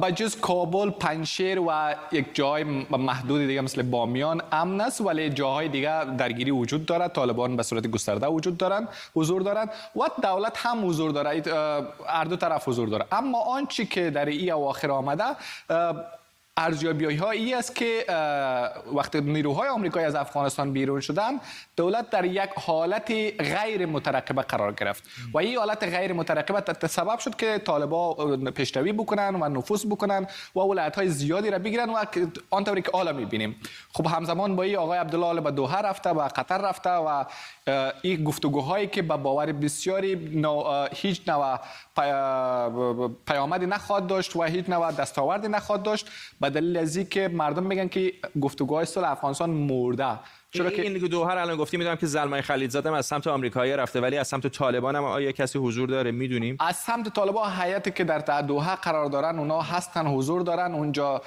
[0.03, 6.05] بجز کابل پنشیر و یک جای محدود دیگه مثل بامیان امن است ولی جاهای دیگه
[6.05, 7.13] درگیری وجود دارد.
[7.13, 11.43] طالبان به صورت گسترده وجود دارن حضور دارن و دولت هم حضور داره
[12.07, 15.25] هر دو طرف حضور داره اما آنچه که در این اواخر آمده
[16.57, 18.05] ارزیابی ها ای است که
[18.95, 21.41] وقتی نیروهای آمریکایی از افغانستان بیرون شدن
[21.77, 25.05] دولت در یک حالت غیر مترقبه قرار گرفت.
[25.35, 30.61] و این حالت غیر مترقبه سبب شد که طالبا پیشروی بکنن و نفوذ بکنن و
[30.61, 32.05] ولایت های زیادی را بگیرن و
[32.51, 33.57] آنطوری که حالا می‌بینیم.
[33.93, 37.25] خب همزمان با این آقای عبدالله به دوحه رفته و قطر رفته و
[38.03, 41.59] این گفتگوهایی که به باور بسیاری نو هیچ نوع
[43.27, 46.11] پیامدی نخواهد داشت و هیچ نوع دستاوردی نخواهد داشت.
[46.45, 50.19] به دلیل از که مردم میگن که گفتگوهای صلح افغانستان مرده.
[50.51, 54.17] چرا که این دوهر الان گفتی می‌دونم که زلمای خلیلزاده از سمت آمریکایی رفته ولی
[54.17, 56.57] از سمت طالبان هم آیا کسی حضور داره؟ می‌دونیم.
[56.61, 60.75] از سمت طالبان هیئتی که در دوحه قرار دارن اونا هستن حضور دارن.
[60.75, 61.23] اونجا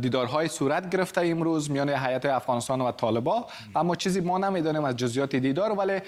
[0.00, 3.42] دیدارهای صورت گرفته امروز میان هیئت افغانستان و طالبان.
[3.76, 6.00] اما چیزی ما نمی‌دونیم از جزئیات دیدار ولی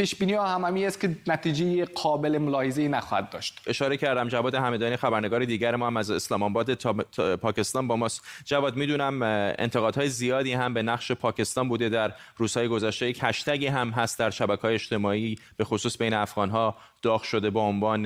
[0.00, 3.60] پیش بینی ها است که نتیجه قابل ملاحظه نخواهد داشت.
[3.66, 6.92] اشاره کردم جواد همدانی خبرنگار دیگر ما هم از اسلام آباد تا
[7.36, 8.22] پاکستان با ماست.
[8.44, 9.22] جواد می‌دونم
[9.58, 13.08] انتقادهای زیادی هم به نقش پاکستان بوده در روزهای گذشته.
[13.08, 17.50] یک هشتگی هم هست در شبکه های اجتماعی به خصوص بین افغان ها داغ شده
[17.50, 18.02] با عنوان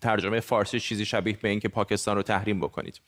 [0.00, 3.00] ترجمه فارسی چیزی شبیه به اینکه پاکستان رو تحریم بکنید.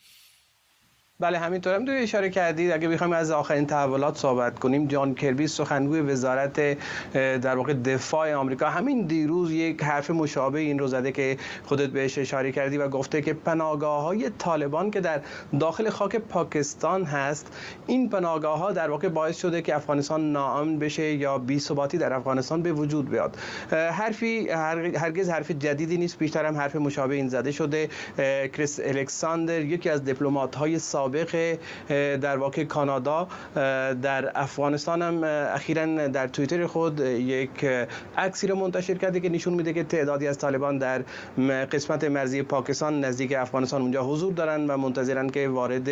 [1.23, 6.01] بله همینطور هم اشاره کردید اگه بخوایم از آخرین تحولات صحبت کنیم جان کربی سخنگوی
[6.01, 6.79] وزارت
[7.15, 8.67] در واقع دفاع آمریکا.
[8.67, 13.23] همین دیروز یک حرف مشابه این رو زده که خودت بهش اشاره کردی و گفته
[13.23, 15.21] که پناهگاه های طالبان که در
[15.61, 17.57] داخل خاک پاکستان هست
[17.87, 22.13] این پناهگاه ها در واقع باعث شده که افغانستان ناامن بشه یا بی ثباتی در
[22.13, 23.37] افغانستان به وجود بیاد.
[23.71, 27.89] حرفی هرگز حرف جدیدی نیست بیشتر هم حرف مشابه این زده شده.
[28.53, 30.79] کریس الکساندر یکی از دیپلمات های
[32.21, 33.29] در واقع کانادا
[34.03, 37.65] در افغانستان هم اخیرا در توییتر خود یک
[38.19, 41.03] عکسی رو منتشر کرده که نشون میده که تعدادی از طالبان در
[41.73, 45.89] قسمت مرزی پاکستان نزدیک افغانستان اونجا حضور دارن و منتظرن که وارد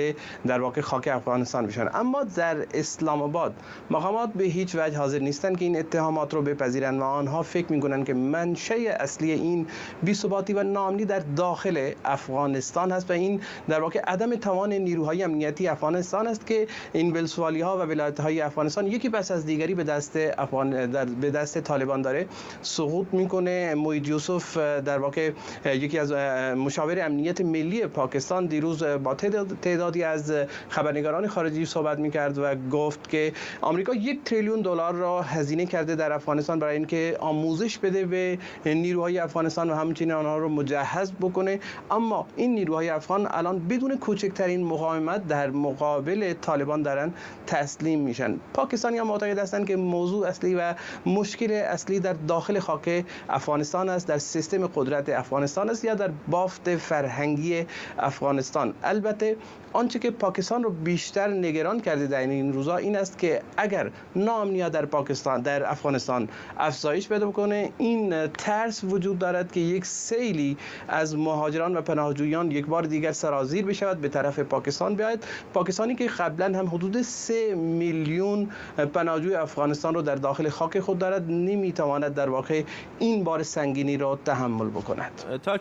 [0.47, 1.89] در واقع خاک افغانستان بشن.
[1.95, 3.55] اما در اسلام آباد
[3.91, 8.05] مقامات به هیچ وجه حاضر نیستن که این اتهامات رو بپذیرن و آنها فکر می‌کنن
[8.05, 9.67] که منشأ اصلی این
[10.03, 15.23] بی‌ثباتی و ناامنی در داخل افغانستان هست و این در واقع عدم توان نیروهای های
[15.23, 19.75] امنیتی افغانستان است که این ولسوالی ها و ولایت های افغانستان یکی پس از دیگری
[19.75, 22.27] به دست افغان در به دست طالبان داره
[22.63, 23.75] سقوط می‌کنه.
[23.75, 25.31] موید یوسف در واقع
[25.65, 26.13] یکی از
[26.57, 29.15] مشاور امنیت ملی پاکستان دیروز با
[29.63, 30.33] تعدادی از
[30.69, 36.13] خبرنگاران خارجی صحبت می‌کرد و گفت که آمریکا یک تریلیون دلار را هزینه کرده در
[36.13, 41.61] افغانستان برای اینکه آموزش بده به نیروهای افغانستان و همچنین آنها رو مجهز بکنه.
[41.91, 47.13] اما این نیروهای افغان الان بدون کوچکترین مقاومت در مقابل طالبان دارن
[47.47, 48.37] تسلیم میشن.
[48.55, 50.75] پاکستانی هم معتقد هستند که موضوع اصلی و
[51.07, 56.77] مشکل اصلی در داخل خاک افغانستان است در سیستم قدرت افغانستان است یا در بافت
[56.77, 57.67] فرهنگی
[57.99, 58.75] افغانستان.
[58.83, 59.37] البته
[59.73, 64.69] آنچه که پاکستان رو بیشتر نگران کرده در این روزا این است که اگر ناامنیت
[64.69, 66.29] در پاکستان در افغانستان
[66.59, 70.57] افزایش پیدا کنه این ترس وجود دارد که یک سیلی
[70.89, 75.25] از مهاجران و پناهجویان یک بار دیگر سرازیر بشود به طرف پاکستان بیاید.
[75.55, 78.51] پاکستانی که قبلا هم حدود 3 میلیون
[78.95, 82.63] پناهجوی افغانستان رو در داخل خاک خود دارد نمی‌تواند در واقع
[82.99, 85.41] این بار سنگینی را تحمل بکند.
[85.43, 85.59] تا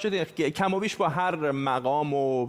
[0.49, 2.47] کم و بیش با هر مقام و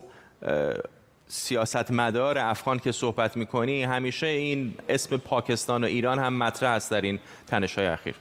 [1.31, 7.01] سیاستمدار افغان که صحبت می‌کنی همیشه این اسم پاکستان و ایران هم مطرح است در
[7.01, 8.15] این تنش های اخیر.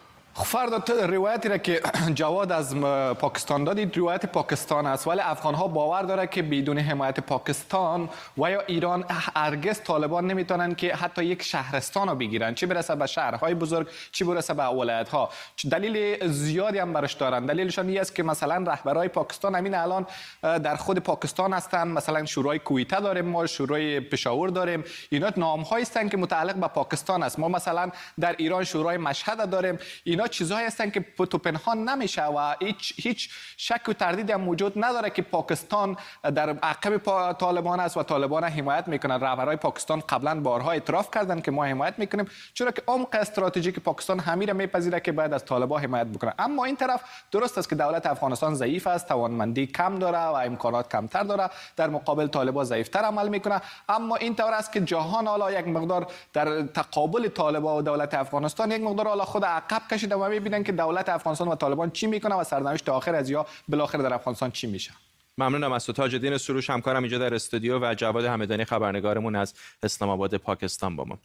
[0.43, 1.81] فردا روایتی را که
[2.19, 2.75] جواد از
[3.19, 5.07] پاکستان دادید روایت پاکستان است.
[5.07, 10.75] ولی افغان ها باور داره که بدون حمایت پاکستان و یا ایران هرگز طالبان نمی‌تونن
[10.75, 12.55] که حتی یک شهرستان رو بگیرن.
[12.55, 15.29] چی برسه به شهرهای بزرگ چی برسه به ولایت ها
[15.71, 17.45] دلیل زیادی هم برش دارن.
[17.45, 20.05] دلیلشان این است که مثلا رهبرای پاکستان همین الان
[20.41, 21.87] در خود پاکستان هستن.
[21.87, 24.83] مثلا شورای کویته داریم ما شورای پشاور داریم.
[25.09, 27.39] اینا نام هستند که متعلق به پاکستان است.
[27.39, 29.79] ما مثلا در ایران شورای مشهد داریم.
[30.03, 34.73] اینا چیزهایی هستند که تو پنهان نمیشه و هیچ هیچ شک و تردید هم وجود
[34.75, 36.97] نداره که پاکستان در عقب
[37.33, 39.19] طالبان است و طالبان حمایت می‌کنن.
[39.23, 44.19] رهبرای پاکستان قبلا بارها اعتراف کردن که ما حمایت می‌کنیم چرا که عمق استراتژیک پاکستان
[44.19, 48.05] همین میپذیره که باید از طالبان حمایت بکنه اما این طرف درست است که دولت
[48.05, 51.49] افغانستان ضعیف است توانمندی کم داره و امکانات کمتر داره.
[51.75, 53.61] در مقابل طالبان ضعیفتر عمل می‌کنه.
[53.89, 58.71] اما این طور است که جهان حالا یک مقدار در تقابل طالبان و دولت افغانستان
[58.71, 62.35] یک مقدار حالا خود عقب کشیده و می‌بینن که دولت افغانستان و طالبان چی می‌کنه
[62.35, 64.91] و سرنوشت آخر از یا بالاخره در افغانستان چی میشه.
[65.37, 65.93] ممنونم از تو.
[65.93, 69.53] تاج الدین سروش همکارم اینجا در استودیو و جواد همدانی خبرنگارمون از
[69.83, 71.17] اسلام آباد پاکستان با ما.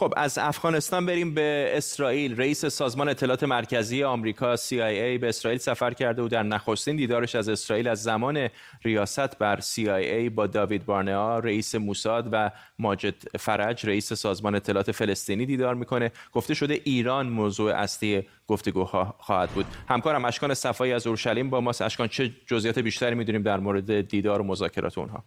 [0.00, 2.36] خب از افغانستان بریم به اسرائیل.
[2.36, 7.48] رئیس سازمان اطلاعات مرکزی آمریکا CIA به اسرائیل سفر کرده و در نخستین دیدارش از
[7.48, 8.48] اسرائیل از زمان
[8.82, 15.46] ریاست بر CIA با داوید بارنیا رئیس موساد و ماجد فرج رئیس سازمان اطلاعات فلسطینی
[15.46, 16.12] دیدار می‌کنه.
[16.32, 19.66] گفته شده ایران موضوع اصلی گفتگوها خواهد بود.
[19.88, 21.82] همکارم اشکان صفایی از اورشلیم با ماست.
[21.82, 25.24] اشکان چه جزئیات بیشتری می‌دونیم در مورد دیدار و مذاکرات اونها؟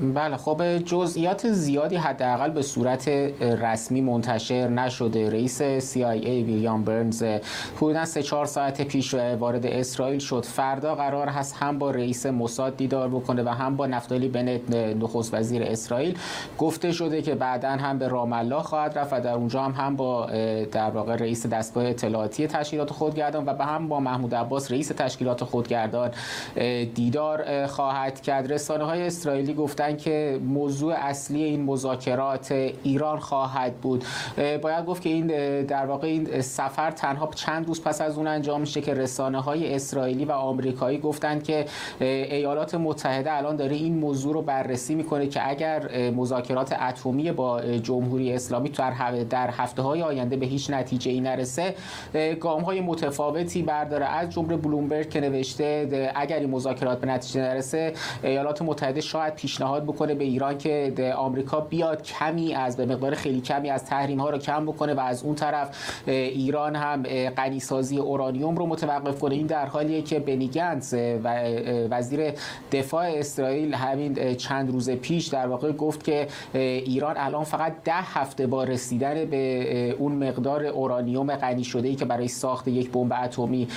[0.00, 3.08] بله خب جزئیات زیادی حداقل به صورت
[3.40, 5.30] رسمی منتشر نشده.
[5.30, 7.22] رئیس CIA ویلیام برنز
[7.76, 10.44] حدودا سه چهار ساعت پیش وارد اسرائیل شد.
[10.44, 15.34] فردا قرار هست هم با رئیس موساد دیدار بکنه و هم با نفتالی بنت نخست
[15.34, 16.18] وزیر اسرائیل.
[16.58, 19.96] گفته شده که بعدا هم به رام الله خواهد رفت و در اونجا هم هم
[19.96, 20.26] با
[20.72, 25.44] در واقع رئیس دستگاه اطلاعاتی تشکیلات خودگردان و به هم با محمود عباس رئیس تشکیلات
[25.44, 26.10] خودگردان
[26.94, 28.52] دیدار خواهد کرد.
[28.52, 34.04] رسانه های اسرائیلی گفتن که موضوع اصلی این مذاکرات ایران خواهد بود.
[34.62, 35.26] باید گفت که این
[35.62, 39.74] در واقع این سفر تنها چند روز پس از اون انجام میشه که رسانه های
[39.74, 41.64] اسرائیلی و آمریکایی گفتند که
[42.00, 48.32] ایالات متحده الان داره این موضوع رو بررسی می‌کنه که اگر مذاکرات اتمی با جمهوری
[48.32, 48.68] اسلامی
[49.30, 51.74] در هفته های آینده به هیچ نتیجه ای نرسه
[52.40, 54.06] گام های متفاوتی برداره.
[54.06, 59.69] از جمله بلومبرگ که نوشته اگر این مذاکرات به نتیجه نرسه ایالات متحده شاید پیشنهاد
[59.78, 64.30] بکنه به ایران که آمریکا بیاد کمی از به مقدار خیلی کمی از تحریم ها
[64.30, 67.02] رو کم بکنه و از اون طرف ایران هم
[67.36, 69.34] غنیسازی اورانیوم رو متوقف کنه.
[69.34, 70.50] این در حالیه که بنی
[71.24, 71.28] و
[71.90, 72.32] وزیر
[72.72, 78.46] دفاع اسرائیل همین چند روز پیش در واقع گفت که ایران الان فقط ده هفته
[78.46, 83.68] با رسیدن به اون مقدار اورانیوم غنی شده ای که برای ساخت یک بمب اتمی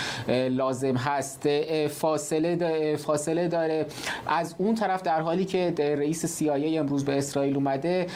[0.50, 1.50] لازم هست.
[1.88, 3.86] فاصله فاصله داره.
[4.28, 8.08] از اون طرف در حالی که رئیس CIA امروز به اسرائیل اومده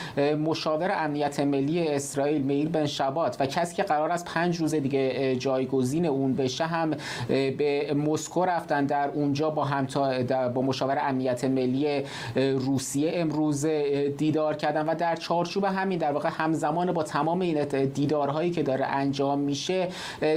[0.46, 5.36] مشاور امنیت ملی اسرائیل میل بن شبات و کسی که قرار است پنج روز دیگه
[5.36, 6.92] جایگزین اون بشه هم
[7.28, 8.86] به مسکو رفتن.
[8.86, 9.88] در اونجا با هم
[10.54, 12.04] با مشاور امنیت ملی
[12.36, 13.66] روسیه امروز
[14.18, 18.86] دیدار کردن و در چارچوب همین در واقع همزمان با تمام این دیدارهایی که داره
[18.86, 19.88] انجام میشه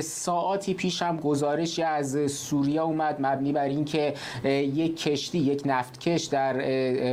[0.00, 4.14] ساعاتی پیش هم گزارشی از سوریه اومد مبنی بر اینکه
[4.44, 6.54] یک کشتی یک نفتکش در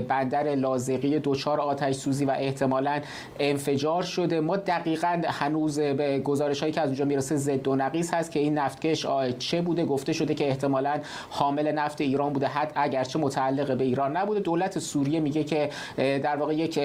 [0.07, 3.01] بندر لازقی دچار آتش سوزی و احتمالا
[3.39, 4.39] انفجار شده.
[4.39, 8.39] ما دقیقا هنوز به گزارش هایی که از اونجا می‌رسه ضد و نقیص هست که
[8.39, 9.05] این نفتکش
[9.39, 14.17] چه بوده؟ گفته شده که احتمالا حامل نفت ایران بوده حد اگرچه متعلق به ایران
[14.17, 14.39] نبوده.
[14.39, 16.79] دولت سوریه میگه که در واقع یک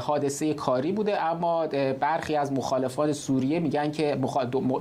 [0.00, 1.24] حادثه کاری بوده.
[1.24, 1.66] اما
[2.00, 4.18] برخی از مخالفان سوریه میگن که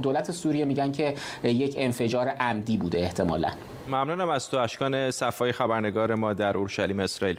[0.01, 3.49] دولت سوریه میگن که یک انفجار عمدی بوده احتمالا.
[3.88, 7.38] ممنونم از تو اشکان صفای خبرنگار ما در اورشلیم اسرائیل.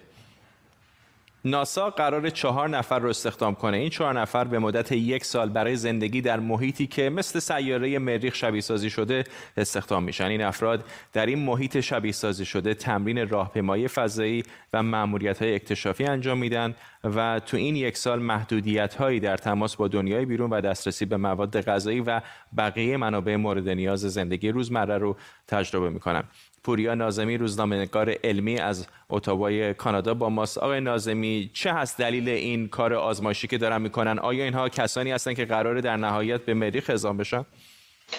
[1.45, 3.77] ناسا قرار چهار نفر رو استخدام کنه.
[3.77, 8.35] این چهار نفر به مدت یک سال برای زندگی در محیطی که مثل سیاره مریخ
[8.35, 9.25] شبیه سازی شده
[9.57, 10.25] استخدام میشن.
[10.25, 16.05] این افراد در این محیط شبیه سازی شده تمرین راهپیمایی فضایی و مأموریت های اکتشافی
[16.05, 16.75] انجام میدن
[17.05, 21.17] و تو این یک سال محدودیت هایی در تماس با دنیای بیرون و دسترسی به
[21.17, 22.21] مواد غذایی و
[22.57, 26.23] بقیه منابع مورد نیاز زندگی روزمره رو تجربه می‌کنن.
[26.65, 30.59] پوریا نازمی روزنامه‌نگار علمی از اتاوای کانادا با ماست.
[30.59, 35.37] آقای نازمی چه هست دلیل این کار آزمایشی که دارن می‌کنن؟ آیا اینها کسانی هستند
[35.37, 37.45] که قراره در نهایت به مریخ اعزام بشن؟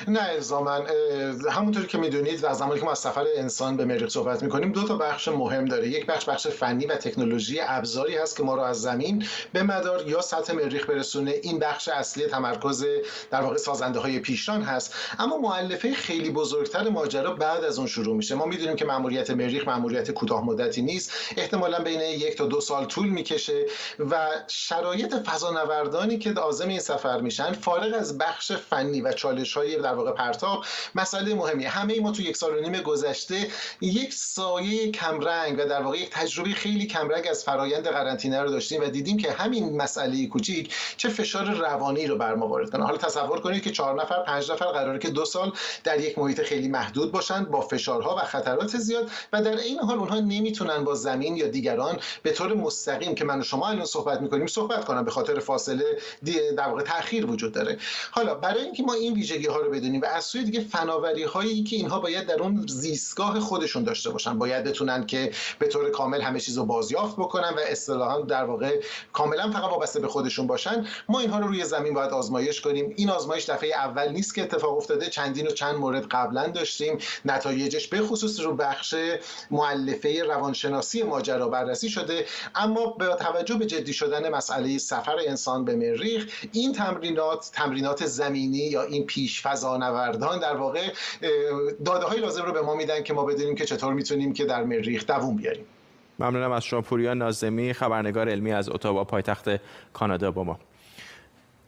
[0.08, 0.82] نه الزاما
[1.52, 4.88] همونطوری که می‌دونید و زمانی که ما از سفر انسان به مریخ صحبت می‌کنیم دو
[4.88, 5.88] تا بخش مهم داره.
[5.88, 10.08] یک بخش بخش فنی و تکنولوژی ابزاری هست که ما رو از زمین به مدار
[10.08, 11.32] یا سطح مریخ برسونه.
[11.32, 12.86] این بخش اصلی تمرکز
[13.32, 14.96] در واقع سازنده های پیشران هست.
[15.20, 18.36] اما مؤلفه خیلی بزرگتر ماجرا بعد از اون شروع میشه.
[18.36, 21.12] ما می‌دونیم که ماموریت مریخ ماموریت کوتاه مدتی نیست.
[21.38, 23.66] احتمالا بین یک تا دو سال طول می‌کشه
[24.00, 29.79] و شرایط فضانوردانی که عازم این سفر میشن فارغ از بخش فنی و چالش های
[29.82, 30.64] در واقع پرتاب.
[30.96, 33.48] مسئله مهمی همه ما تو یک سال و نیم گذشته
[33.82, 38.82] یک سایه کمرنگ و در واقع یک تجربه خیلی کمرنگ از فرایند قرنطینه رو داشتیم
[38.82, 42.84] و دیدیم که همین مسئله کوچیک چه فشار روانی رو بر ما وارد کنه.
[42.84, 45.52] حالا تصور کنید که چهار نفر پنج نفر قراره که دو سال
[45.84, 49.98] در یک محیط خیلی محدود باشن با فشارها و خطرات زیاد و در این حال
[49.98, 54.22] اونها نمی‌تونن با زمین یا دیگران به طور مستقیم که من و شما الان صحبت
[54.22, 55.86] می‌کنیم صحبت کنن به خاطر فاصله
[56.58, 57.78] در واقع تاخیر وجود داره.
[58.12, 61.64] حالا برای اینکه ما این ویژگی ها رو بدونیم و از سوی دیگه فناوری هایی
[61.64, 64.38] که اینها باید در اون زیستگاه خودشون داشته باشن.
[64.38, 68.82] باید بتونن که به طور کامل همه چیز رو بازیافت بکنن و اصطلاحا در واقع
[69.14, 70.86] کاملا فقط وابسته به خودشون باشن.
[71.10, 72.94] ما اینها رو روی زمین باید آزمایش کنیم.
[72.96, 75.10] این آزمایش دفعه اول نیست که اتفاق افتاده.
[75.10, 76.98] چندین و چند مورد قبلا داشتیم.
[77.26, 78.96] نتایجش به خصوص رو بخش
[79.52, 82.26] مؤلفه روانشناسی ماجرا بررسی شده.
[82.56, 88.58] اما به توجه به جدی شدن مسئله سفر انسان به مریخ این تمرینات تمرینات زمینی
[88.58, 90.82] یا این پیش فضانوردان در واقع
[91.86, 94.64] داده های لازم رو به ما میدن که ما بدونیم که چطور می‌تونیم که در
[94.64, 95.66] مریخ دووم بیاریم.
[96.20, 99.50] ممنونم از شما پوریا نازمی خبرنگار علمی از اتاوا پایتخت
[99.94, 100.60] کانادا با ما.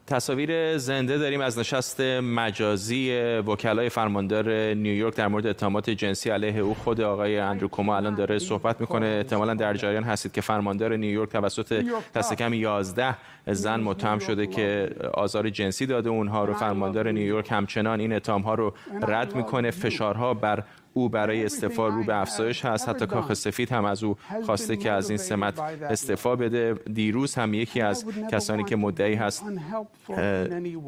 [0.06, 3.12] تصاویر زنده داریم از نشست مجازی
[3.46, 6.74] وکلای فرماندار نیویورک در مورد اتهامات جنسی علیه او.
[6.74, 9.06] خود آقای اندرو کوما الان داره صحبت می‌کنه.
[9.06, 11.84] احتمالا در جریان هستید که فرماندار نیویورک توسط
[12.14, 16.10] دست کم 11 زن متهم شده که آزار جنسی داده.
[16.10, 19.70] اونها رو فرماندار نیویورک همچنان این اتهام ها رو رد می‌کنه.
[19.70, 20.62] فشارها بر
[20.94, 22.88] او برای استعفا رو به افزایش هست.
[22.88, 24.16] حتی کاخ سفید هم از او
[24.46, 26.74] خواسته که از این سمت استعفا بده.
[26.92, 29.44] دیروز هم یکی از کسانی که مدعی هست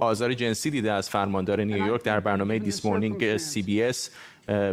[0.00, 4.11] آزار جنسی دیده از فرماندار نیویورک در برنامه This Morning CBS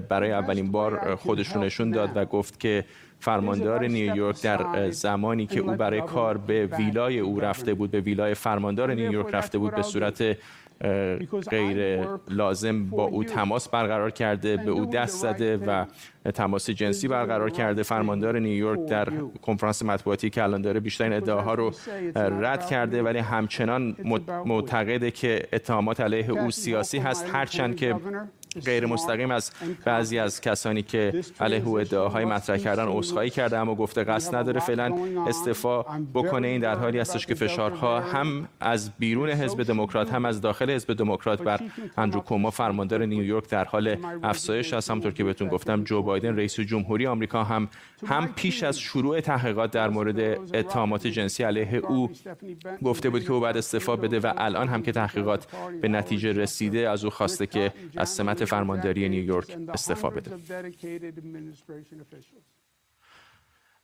[0.10, 2.86] برای اولین بار خودشو نشون نشون داد و گفت که
[3.20, 8.34] فرماندار نیویورک در زمانی که او برای کار به ویلای او رفته بود به ویلای
[8.34, 10.38] فرماندار نیویورک رفته بود به صورت
[11.50, 15.86] غیر لازم با او تماس برقرار کرده به او دست زده و
[16.32, 17.84] تماس جنسی برقرار کرده.
[17.84, 19.10] فرماندار نیویورک در
[19.42, 21.72] کنفرانس مطبوعاتی که الان داره بیشتر این ادعاها رو
[22.16, 23.96] رد کرده ولی همچنان
[24.46, 27.26] معتقده که اتهامات علیه او سیاسی هست.
[27.34, 27.96] هرچند که
[28.66, 29.52] غیر مستقیم از
[29.86, 34.60] بعضی از کسانی که علیه او ادعاهای مطرح کردن عذرخواهی کرده اما گفته قصد نداره
[34.60, 34.96] فعلا
[35.28, 35.82] استعفا
[36.14, 36.48] بکنه.
[36.48, 40.94] این در حالی هستش که فشارها هم از بیرون حزب دموکرات هم از داخل حزب
[40.94, 41.60] دموکرات بر
[41.98, 44.90] اندرو کوما فرماندار نیویورک در حال افزایش است.
[44.90, 47.70] همونطور که بهتون گفتم جو بایدن رئیس جمهوری آمریکا هم
[48.08, 50.20] هم پیش از شروع تحقیقات در مورد
[50.56, 52.10] اتهامات جنسی علیه او
[52.84, 55.48] گفته بود که او باید استعفا بده و الان هم که تحقیقات
[55.82, 60.32] به نتیجه رسیده از او خواسته که از سمت فرمانداری نیویورک استعفا بده.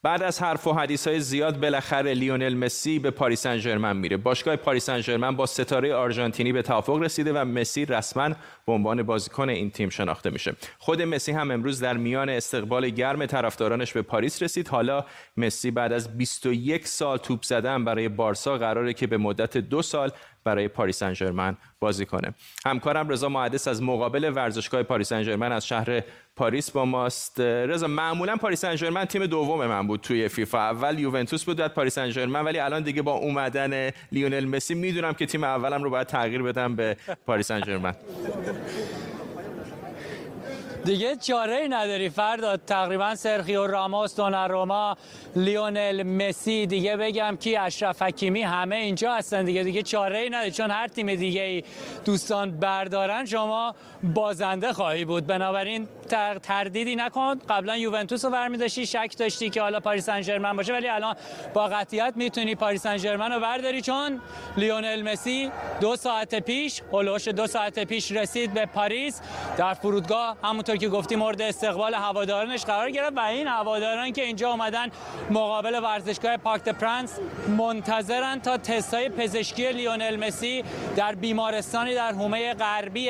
[0.03, 4.17] بعد از حرف و حدیث های زیاد بالاخره لیونل مسی به پاریس سن میره.
[4.17, 8.29] باشگاه پاریس سن با ستاره آرژانتینی به توافق رسیده و مسی رسما
[8.65, 10.55] به عنوان بازیکن این تیم شناخته میشه.
[10.77, 14.67] خود مسی هم امروز در میان استقبال گرم طرفدارانش به پاریس رسید.
[14.67, 15.05] حالا
[15.37, 20.11] مسی بعد از 21 سال توپ زدن برای بارسا قراره که به مدت دو سال
[20.43, 22.33] برای پاریس سن بازی کنه.
[22.65, 26.03] همکارم رضا محدث از مقابل ورزشگاه پاریس سن از شهر
[26.37, 27.39] پاریس با ماست.
[27.39, 30.57] رضا معمولا پاریس سن تیم دوم من بود توی فیفا.
[30.57, 35.25] اول یوونتوس بود بعد پاریس سن ولی الان دیگه با اومدن لیونل مسی می‌دونم که
[35.25, 37.93] تیم اولم رو باید تغییر بدم به پاریس سن
[40.87, 44.97] دیگه چاره ای نداری فردا تقریبا سرخیو راموس دوناروما
[45.35, 49.63] لیونل مسی دیگه بگم کی اشرف حکیمی همه اینجا هستن دیگه.
[49.63, 51.63] دیگه چاره نداری چون هر تیم دیگه ای
[52.05, 55.27] دوستان بردارن شما بازنده خواهی بود.
[55.27, 55.87] بنابراین
[56.43, 57.39] تردیدی نکن.
[57.49, 61.15] قبلا یوونتوس رو برمیداشتی شک داشتی که حالا پاریس سن باشه ولی الان
[61.53, 64.21] با قطعیت می‌تونی پاریس سن رو برداری چون
[64.57, 69.21] لیونل مسی دو ساعت پیش حول و حوش دو ساعت پیش رسید به پاریس.
[69.57, 74.49] در فرودگاه همونطور که گفتی مورد استقبال هوادارانش قرار گرفت و این هواداران که اینجا
[74.49, 74.87] اومدن
[75.31, 77.19] مقابل ورزشگاه پارک پرنس
[77.57, 80.63] منتظرن تا تستای پزشکی لیونل مسی
[80.95, 83.09] در بیمارستانی در حومه غربی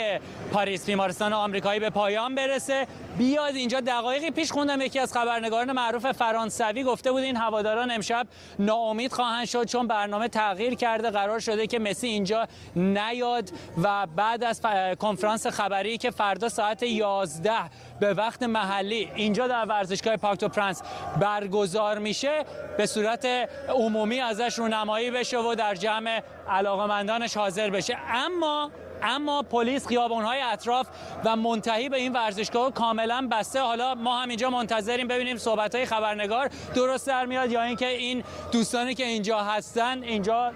[0.51, 2.87] پاریس بیمارستان آمریکایی به پایان برسه.
[3.17, 4.81] بیاد اینجا دقایقی پیش خوندم.
[4.81, 8.27] یکی از خبرنگاران معروف فرانسوی گفته بود این هواداران امشب
[8.59, 11.09] ناامید خواهند شد چون برنامه تغییر کرده.
[11.09, 13.51] قرار شده که مسی اینجا نیاد
[13.83, 14.61] و بعد از
[14.99, 17.51] کنفرانس خبری که فردا ساعت 11
[17.99, 20.81] به وقت محلی اینجا در ورزشگاه پارک پرنس
[21.19, 22.45] برگزار میشه
[22.77, 23.25] به صورت
[23.69, 27.97] عمومی ازش رونمایی بشه و در جمع علاقمندانش حاضر بشه.
[28.13, 28.71] اما
[29.03, 30.87] اما پلیس خیابان‌های اطراف
[31.25, 33.61] و منتهی به این ورزشگاه کاملا بسته.
[33.61, 38.95] حالا ما هم اینجا منتظریم ببینیم صحبت‌های خبرنگار درست در میاد یا اینکه این دوستانی
[38.95, 40.51] که اینجا هستن اینجا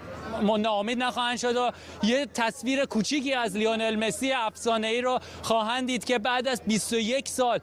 [0.58, 1.70] ناامید نخواهند شد و
[2.02, 7.58] یه تصویر کوچیکی از لیونل مسی افسانه‌ای رو خواهند دید که بعد از 21 سال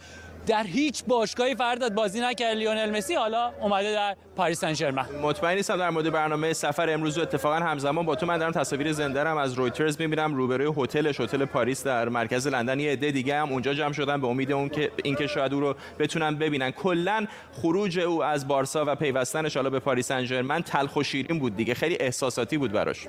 [0.48, 2.58] در هیچ باشگاهی فرداد بازی نکرد.
[2.58, 7.18] لیونل مسی حالا اومده در پاریس سن ژرمن مطمئن نیستم در مورد برنامه سفر امروز
[7.18, 10.36] و اتفاقا همزمان با تو من دارم تصاویر زنده رم از رویترز می‌بینم.
[10.36, 12.80] روبروی هتلش هتل پاریس در مرکز لندن.
[12.80, 15.76] یه عده دیگه هم اونجا جمع شدن به امید اون که اینکه شاید او رو
[16.00, 16.72] بتونن ببینن.
[16.72, 21.40] کلا خروج او از بارسا و پیوستنش حالا به پاریس سن ژرمن تلخ و شیرین
[21.40, 21.74] بود دیگه.
[21.74, 23.08] خیلی احساساتی بود براش.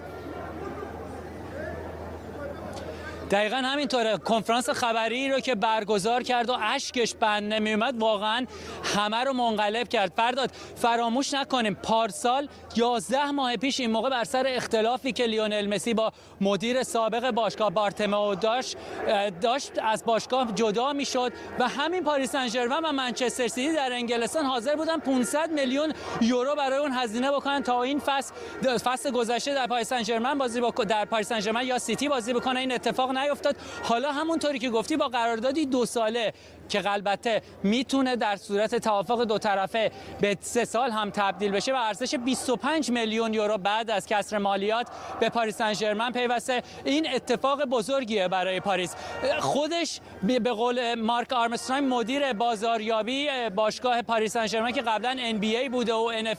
[3.30, 4.16] دقیقا همینطوره.
[4.16, 8.46] کنفرانس خبری رو که برگزار کرد و اشکش بند نمیومد واقعا
[8.96, 10.12] همه رو منقلب کرد.
[10.16, 15.94] فرداد فراموش نکنیم پارسال 11 ماه پیش این موقع بر سر اختلافی که لیونل مسی
[15.94, 18.76] با مدیر سابق باشگاه بارتمو داشت
[19.42, 24.76] داشت از باشگاه جدا می‌شد و همین پاریس سن و منچستر سیتی در انگلستان حاضر
[24.76, 28.34] بودن 500 میلیون یورو برای اون هزینه بکنن تا این فصل
[28.78, 32.60] فصل گذشته در پاریس سن بازی با در پاریس سن یا سیتی بازی بکنه.
[32.60, 33.56] این اتفاق نیفتاد.
[33.82, 36.32] حالا همونطوری که گفتی با قراردادی دو ساله
[36.70, 39.90] که البته می‌تونه در صورت توافق دو طرفه
[40.20, 44.86] به سه سال هم تبدیل بشه و ارزش 25 میلیون یورو بعد از کسر مالیات
[45.20, 46.62] به پاریس سن پیوسته.
[46.84, 48.94] این اتفاق بزرگیه برای پاریس.
[49.40, 56.12] خودش به قول مارک آرمسترانگ مدیر بازاریابی باشگاه پاریس سن که قبلا ای بوده و
[56.14, 56.34] ان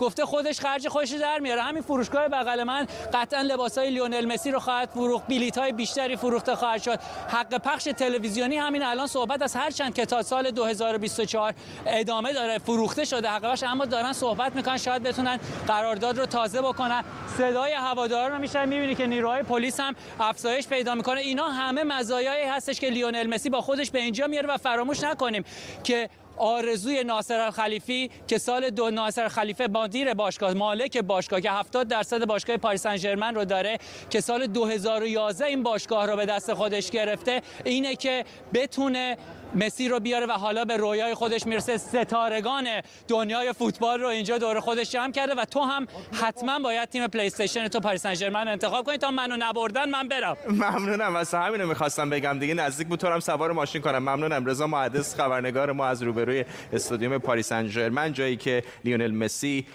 [0.00, 1.62] گفته خودش خرج خودش در میاره.
[1.62, 5.26] همین فروشگاه بغل من قطعا لباسای لیونل مسی رو خواهد فروخت.
[5.26, 6.98] بلیط های بیشتری فروخته خواهد شد.
[7.28, 11.54] حق پخش تلویزیونی همین الان صحبت از هر چند که تا سال 2024
[11.86, 17.04] ادامه داره فروخته شده حقیقتش اما دارن صحبت می‌کنن شاید بتونن قرارداد رو تازه بکنن.
[17.38, 21.20] صدای هواداران رو میشن می‌بینی که نیروهای پلیس هم افزایش پیدا می‌کنه.
[21.20, 25.44] اینا همه مزایایی هستش که لیونل مسی با خودش به اینجا میاره و فراموش نکنیم
[25.84, 31.88] که آرزوی ناصر الخلیفی که سال دو ناصر خلیفه مدیر باشگاه مالک باشگاه که 70
[31.88, 33.78] درصد باشگاه پاریس سن رو داره
[34.10, 38.24] که سال 2011 این باشگاه رو به دست خودش گرفته اینه که
[38.54, 39.16] بتونه
[39.56, 41.76] مسی رو بیاره و حالا به رویای خودش می‌رسه.
[41.76, 42.68] ستارگان
[43.08, 45.86] دنیای فوتبال رو اینجا دور خودش جمع کرده و تو هم
[46.22, 48.98] حتما باید تیم پلی استیشن تو پاریس سن انتخاب کنی.
[48.98, 50.36] تا منو نبردن من برم.
[50.50, 51.14] ممنونم.
[51.14, 53.04] واسه همین رو می‌خواستم بگم دیگه نزدیک بود.
[53.04, 53.98] هم سوار ماشین کنم.
[53.98, 54.46] ممنونم.
[54.46, 59.66] رضا محدث خبرنگار ما از روبروی استادیوم پاریس سن جایی که لیونل مسی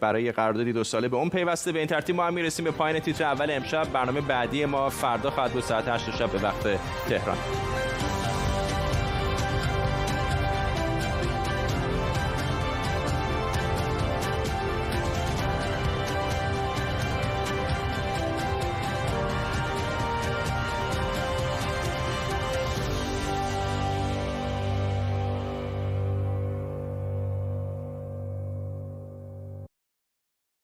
[0.00, 1.72] برای قراردادی دو ساله به اون پیوسته.
[1.72, 3.92] به این ترتیب ما هم می‌رسیم به پایین تیتر اول امشب.
[3.92, 5.62] برنامه بعدی ما فردا خواهد بود.
[5.62, 6.62] ساعت 8 شب به وقت
[7.08, 7.36] تهران.